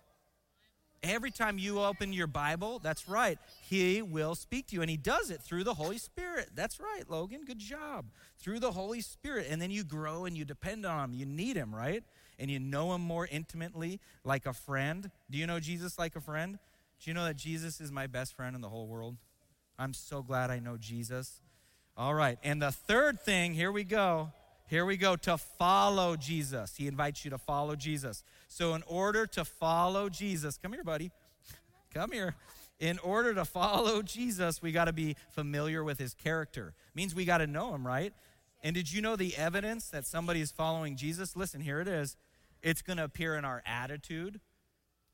Every 1.04 1.32
time 1.32 1.58
you 1.58 1.80
open 1.82 2.12
your 2.12 2.28
Bible, 2.28 2.80
that's 2.80 3.08
right, 3.08 3.38
He 3.62 4.02
will 4.02 4.36
speak 4.36 4.68
to 4.68 4.76
you. 4.76 4.82
And 4.82 4.90
He 4.90 4.98
does 4.98 5.30
it 5.30 5.42
through 5.42 5.64
the 5.64 5.74
Holy 5.74 5.98
Spirit. 5.98 6.50
That's 6.56 6.80
right, 6.80 7.04
Logan. 7.10 7.42
Good 7.46 7.60
job. 7.60 8.06
Through 8.40 8.60
the 8.60 8.72
Holy 8.72 9.02
Spirit. 9.02 9.48
And 9.50 9.62
then 9.62 9.72
you 9.72 9.84
grow 9.84 10.26
and 10.26 10.38
you 10.38 10.46
depend 10.46 10.86
on 10.86 11.12
Him. 11.12 11.14
You 11.14 11.26
need 11.26 11.56
Him, 11.56 11.74
right? 11.74 12.04
and 12.40 12.52
you 12.52 12.60
know 12.60 12.94
him 12.94 13.02
more 13.02 13.28
intimately 13.32 14.00
like 14.24 14.46
a 14.46 14.54
friend. 14.54 15.12
Do 15.30 15.38
you 15.38 15.48
know 15.48 15.60
Jesus 15.60 15.98
like 15.98 16.16
a 16.16 16.22
friend? 16.22 16.60
Do 17.00 17.10
you 17.10 17.14
know 17.14 17.26
that 17.26 17.36
Jesus 17.36 17.82
is 17.82 17.92
my 17.92 18.08
best 18.08 18.36
friend 18.36 18.56
in 18.56 18.62
the 18.62 18.70
whole 18.70 18.88
world? 18.88 19.18
I'm 19.78 19.94
so 19.94 20.22
glad 20.22 20.50
I 20.50 20.60
know 20.60 20.78
Jesus. 20.78 21.42
All 21.96 22.14
right. 22.14 22.38
And 22.44 22.62
the 22.62 22.72
third 22.72 23.20
thing, 23.22 23.54
here 23.54 23.72
we 23.72 23.84
go. 23.84 24.32
Here 24.68 24.86
we 24.86 24.98
go 24.98 25.16
to 25.16 25.38
follow 25.38 26.18
Jesus. 26.18 26.76
He 26.76 26.88
invites 26.88 27.24
you 27.24 27.32
to 27.32 27.38
follow 27.38 27.76
Jesus. 27.78 28.24
So, 28.50 28.74
in 28.74 28.84
order 28.86 29.26
to 29.28 29.46
follow 29.46 30.10
Jesus, 30.10 30.58
come 30.58 30.74
here, 30.74 30.84
buddy. 30.84 31.10
Come 31.94 32.12
here. 32.12 32.36
In 32.80 33.00
order 33.00 33.34
to 33.34 33.46
follow 33.46 34.02
Jesus, 34.02 34.62
we 34.62 34.74
got 34.74 34.86
to 34.86 34.94
be 34.94 35.16
familiar 35.30 35.84
with 35.84 35.98
his 35.98 36.14
character. 36.14 36.74
Means 36.94 37.16
we 37.16 37.24
got 37.24 37.38
to 37.38 37.48
know 37.48 37.74
him, 37.74 37.88
right? 37.88 38.14
And 38.62 38.76
did 38.76 38.92
you 38.92 39.02
know 39.02 39.16
the 39.16 39.36
evidence 39.38 39.88
that 39.90 40.06
somebody 40.06 40.42
is 40.42 40.52
following 40.52 40.98
Jesus? 40.98 41.36
Listen, 41.36 41.62
here 41.62 41.80
it 41.80 41.88
is. 41.88 42.18
It's 42.62 42.82
going 42.82 42.98
to 42.98 43.06
appear 43.06 43.36
in 43.36 43.46
our 43.46 43.64
attitude, 43.66 44.42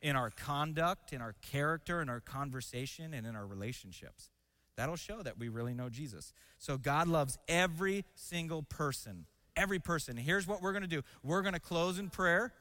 in 0.01 0.15
our 0.15 0.31
conduct, 0.31 1.13
in 1.13 1.21
our 1.21 1.35
character, 1.43 2.01
in 2.01 2.09
our 2.09 2.21
conversation, 2.21 3.13
and 3.13 3.27
in 3.27 3.35
our 3.35 3.45
relationships. 3.45 4.29
That'll 4.75 4.95
show 4.95 5.21
that 5.21 5.37
we 5.37 5.49
really 5.49 5.75
know 5.75 5.89
Jesus. 5.89 6.33
So 6.57 6.77
God 6.77 7.07
loves 7.07 7.37
every 7.47 8.05
single 8.15 8.63
person. 8.63 9.25
Every 9.55 9.79
person. 9.79 10.17
Here's 10.17 10.47
what 10.47 10.61
we're 10.61 10.71
going 10.71 10.83
to 10.83 10.87
do 10.87 11.03
we're 11.23 11.41
going 11.41 11.53
to 11.53 11.59
close 11.59 11.99
in 11.99 12.09
prayer. 12.09 12.53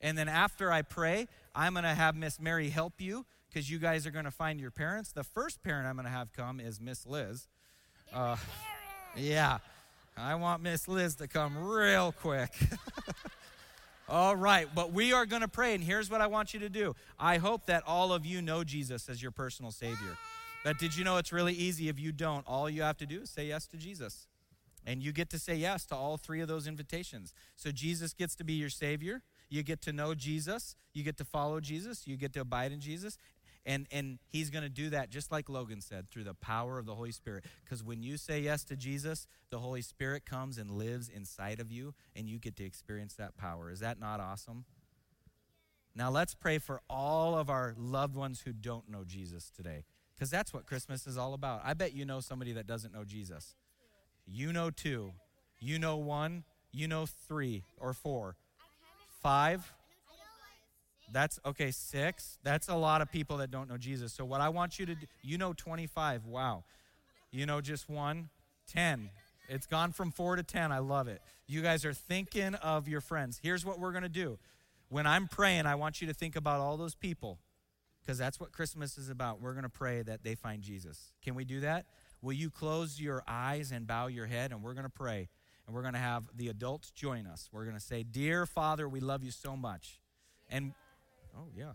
And 0.00 0.18
then 0.18 0.28
after 0.28 0.70
I 0.70 0.82
pray, 0.82 1.28
I'm 1.54 1.72
going 1.72 1.84
to 1.84 1.94
have 1.94 2.14
Miss 2.14 2.38
Mary 2.38 2.68
help 2.68 3.00
you 3.00 3.24
because 3.48 3.70
you 3.70 3.78
guys 3.78 4.06
are 4.06 4.10
going 4.10 4.24
to 4.24 4.30
find 4.30 4.60
your 4.60 4.70
parents. 4.70 5.12
The 5.12 5.24
first 5.24 5.62
parent 5.62 5.86
I'm 5.86 5.94
going 5.94 6.04
to 6.04 6.10
have 6.10 6.32
come 6.32 6.60
is 6.60 6.80
Miss 6.80 7.06
Liz. 7.06 7.46
Uh, 8.12 8.36
yeah, 9.16 9.58
I 10.16 10.34
want 10.34 10.62
Miss 10.62 10.88
Liz 10.88 11.14
to 11.16 11.28
come 11.28 11.56
real 11.56 12.12
quick. 12.12 12.50
all 14.08 14.36
right, 14.36 14.68
but 14.74 14.92
we 14.92 15.12
are 15.12 15.24
going 15.24 15.42
to 15.42 15.48
pray, 15.48 15.74
and 15.74 15.82
here's 15.82 16.10
what 16.10 16.20
I 16.20 16.26
want 16.26 16.52
you 16.52 16.60
to 16.60 16.68
do. 16.68 16.94
I 17.18 17.38
hope 17.38 17.66
that 17.66 17.82
all 17.86 18.12
of 18.12 18.26
you 18.26 18.42
know 18.42 18.64
Jesus 18.64 19.08
as 19.08 19.22
your 19.22 19.30
personal 19.30 19.70
Savior. 19.70 20.18
But 20.64 20.78
did 20.78 20.96
you 20.96 21.04
know 21.04 21.18
it's 21.18 21.32
really 21.32 21.52
easy 21.52 21.88
if 21.88 21.98
you 21.98 22.10
don't? 22.10 22.46
All 22.46 22.68
you 22.68 22.82
have 22.82 22.96
to 22.98 23.06
do 23.06 23.22
is 23.22 23.30
say 23.30 23.46
yes 23.46 23.66
to 23.68 23.76
Jesus. 23.76 24.26
And 24.84 25.02
you 25.02 25.12
get 25.12 25.30
to 25.30 25.38
say 25.38 25.54
yes 25.54 25.86
to 25.86 25.94
all 25.94 26.16
three 26.16 26.40
of 26.40 26.48
those 26.48 26.66
invitations. 26.66 27.32
So 27.56 27.70
Jesus 27.70 28.12
gets 28.12 28.34
to 28.36 28.44
be 28.44 28.54
your 28.54 28.68
Savior. 28.68 29.22
You 29.48 29.62
get 29.62 29.80
to 29.82 29.92
know 29.92 30.14
Jesus. 30.14 30.76
You 30.92 31.02
get 31.02 31.16
to 31.18 31.24
follow 31.24 31.60
Jesus. 31.60 32.06
You 32.06 32.16
get 32.16 32.32
to 32.34 32.40
abide 32.40 32.72
in 32.72 32.80
Jesus. 32.80 33.16
And, 33.66 33.86
and 33.90 34.18
he's 34.28 34.50
going 34.50 34.62
to 34.62 34.68
do 34.68 34.90
that 34.90 35.08
just 35.08 35.32
like 35.32 35.48
Logan 35.48 35.80
said 35.80 36.10
through 36.10 36.24
the 36.24 36.34
power 36.34 36.78
of 36.78 36.84
the 36.84 36.94
Holy 36.94 37.12
Spirit. 37.12 37.44
Because 37.64 37.82
when 37.82 38.02
you 38.02 38.18
say 38.18 38.40
yes 38.40 38.62
to 38.64 38.76
Jesus, 38.76 39.26
the 39.50 39.58
Holy 39.58 39.80
Spirit 39.80 40.26
comes 40.26 40.58
and 40.58 40.70
lives 40.70 41.08
inside 41.08 41.60
of 41.60 41.72
you, 41.72 41.94
and 42.14 42.28
you 42.28 42.38
get 42.38 42.56
to 42.56 42.64
experience 42.64 43.14
that 43.14 43.38
power. 43.38 43.70
Is 43.70 43.80
that 43.80 43.98
not 43.98 44.20
awesome? 44.20 44.66
Now 45.94 46.10
let's 46.10 46.34
pray 46.34 46.58
for 46.58 46.80
all 46.90 47.38
of 47.38 47.48
our 47.48 47.74
loved 47.78 48.16
ones 48.16 48.42
who 48.44 48.52
don't 48.52 48.90
know 48.90 49.04
Jesus 49.04 49.50
today. 49.56 49.84
Because 50.14 50.30
that's 50.30 50.52
what 50.52 50.66
Christmas 50.66 51.06
is 51.06 51.16
all 51.16 51.32
about. 51.34 51.62
I 51.64 51.74
bet 51.74 51.94
you 51.94 52.04
know 52.04 52.20
somebody 52.20 52.52
that 52.52 52.66
doesn't 52.66 52.92
know 52.92 53.04
Jesus. 53.04 53.56
You 54.26 54.52
know 54.52 54.70
two. 54.70 55.12
You 55.60 55.78
know 55.78 55.96
one. 55.96 56.44
You 56.72 56.88
know 56.88 57.06
three 57.06 57.64
or 57.78 57.92
four. 57.92 58.36
Five. 59.22 59.72
That's 61.12 61.38
okay, 61.46 61.70
six. 61.70 62.38
That's 62.42 62.68
a 62.68 62.74
lot 62.74 63.00
of 63.00 63.12
people 63.12 63.36
that 63.38 63.50
don't 63.50 63.68
know 63.68 63.76
Jesus. 63.76 64.12
So, 64.12 64.24
what 64.24 64.40
I 64.40 64.48
want 64.48 64.78
you 64.78 64.86
to 64.86 64.94
do, 64.94 65.06
you 65.22 65.38
know 65.38 65.52
25. 65.52 66.26
Wow. 66.26 66.64
You 67.30 67.46
know 67.46 67.60
just 67.60 67.88
one? 67.88 68.30
10. 68.72 69.10
It's 69.48 69.66
gone 69.66 69.92
from 69.92 70.10
four 70.10 70.36
to 70.36 70.42
10. 70.42 70.72
I 70.72 70.78
love 70.78 71.08
it. 71.08 71.20
You 71.46 71.62
guys 71.62 71.84
are 71.84 71.92
thinking 71.92 72.54
of 72.56 72.88
your 72.88 73.00
friends. 73.00 73.38
Here's 73.42 73.64
what 73.64 73.78
we're 73.78 73.92
going 73.92 74.04
to 74.04 74.08
do. 74.08 74.38
When 74.88 75.06
I'm 75.06 75.28
praying, 75.28 75.66
I 75.66 75.74
want 75.74 76.00
you 76.00 76.06
to 76.06 76.14
think 76.14 76.36
about 76.36 76.60
all 76.60 76.76
those 76.76 76.94
people 76.94 77.38
because 78.00 78.18
that's 78.18 78.38
what 78.38 78.52
Christmas 78.52 78.96
is 78.98 79.10
about. 79.10 79.40
We're 79.40 79.52
going 79.52 79.64
to 79.64 79.68
pray 79.68 80.02
that 80.02 80.22
they 80.22 80.34
find 80.34 80.62
Jesus. 80.62 81.12
Can 81.22 81.34
we 81.34 81.44
do 81.44 81.60
that? 81.60 81.86
Will 82.24 82.32
you 82.32 82.50
close 82.50 82.98
your 82.98 83.22
eyes 83.28 83.70
and 83.70 83.86
bow 83.86 84.06
your 84.06 84.26
head? 84.26 84.50
And 84.50 84.62
we're 84.62 84.72
going 84.72 84.86
to 84.86 84.90
pray. 84.90 85.28
And 85.66 85.74
we're 85.74 85.82
going 85.82 85.94
to 85.94 86.00
have 86.00 86.24
the 86.34 86.48
adults 86.48 86.90
join 86.90 87.26
us. 87.26 87.48
We're 87.52 87.64
going 87.64 87.76
to 87.76 87.82
say, 87.82 88.02
Dear 88.02 88.46
Father, 88.46 88.88
we 88.88 89.00
love 89.00 89.22
you 89.22 89.30
so 89.30 89.56
much. 89.56 90.00
And, 90.48 90.72
oh, 91.36 91.48
yeah. 91.54 91.72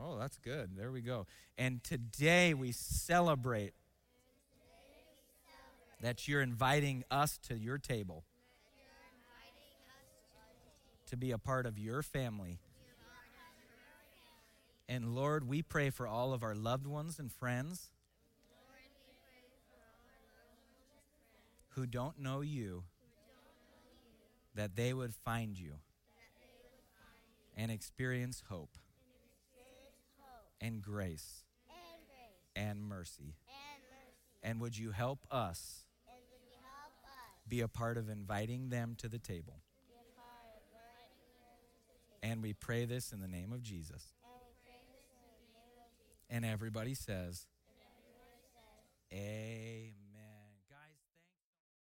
Oh, 0.00 0.18
that's 0.18 0.36
good. 0.38 0.70
There 0.76 0.90
we 0.90 1.00
go. 1.00 1.26
And 1.56 1.82
today 1.82 2.54
we 2.54 2.72
celebrate 2.72 3.72
that 6.00 6.26
you're 6.26 6.42
inviting 6.42 7.04
us 7.10 7.38
to 7.48 7.56
your 7.56 7.78
table 7.78 8.24
to 11.06 11.16
be 11.16 11.30
a 11.30 11.38
part 11.38 11.66
of 11.66 11.78
your 11.78 12.02
family 12.02 12.58
and 14.88 15.14
Lord, 15.14 15.46
we 15.46 15.60
pray 15.60 15.90
for 15.90 16.06
all 16.06 16.32
of 16.32 16.42
our 16.42 16.54
loved 16.54 16.86
ones 16.86 17.18
and 17.18 17.30
friends 17.30 17.90
who 21.78 21.86
don't 21.86 22.18
know 22.18 22.40
you, 22.40 22.82
that 24.56 24.74
they 24.74 24.92
would 24.92 25.14
find 25.14 25.56
you 25.56 25.74
and 27.56 27.70
experience 27.70 28.42
hope 28.48 28.76
and 30.60 30.82
grace 30.82 31.44
and 32.56 32.82
mercy. 32.82 33.36
And 34.42 34.60
would 34.60 34.76
you 34.76 34.90
help 34.90 35.20
us 35.30 35.84
be 37.48 37.60
a 37.60 37.68
part 37.68 37.96
of 37.96 38.08
inviting 38.08 38.70
them 38.70 38.96
to 38.98 39.08
the 39.08 39.20
table? 39.20 39.60
And 42.24 42.42
we 42.42 42.54
pray 42.54 42.86
this 42.86 43.12
in 43.12 43.20
the 43.20 43.28
name 43.28 43.52
of 43.52 43.62
Jesus. 43.62 44.14
And 46.28 46.44
everybody 46.44 46.94
says, 46.94 47.46
Amen. 49.12 50.07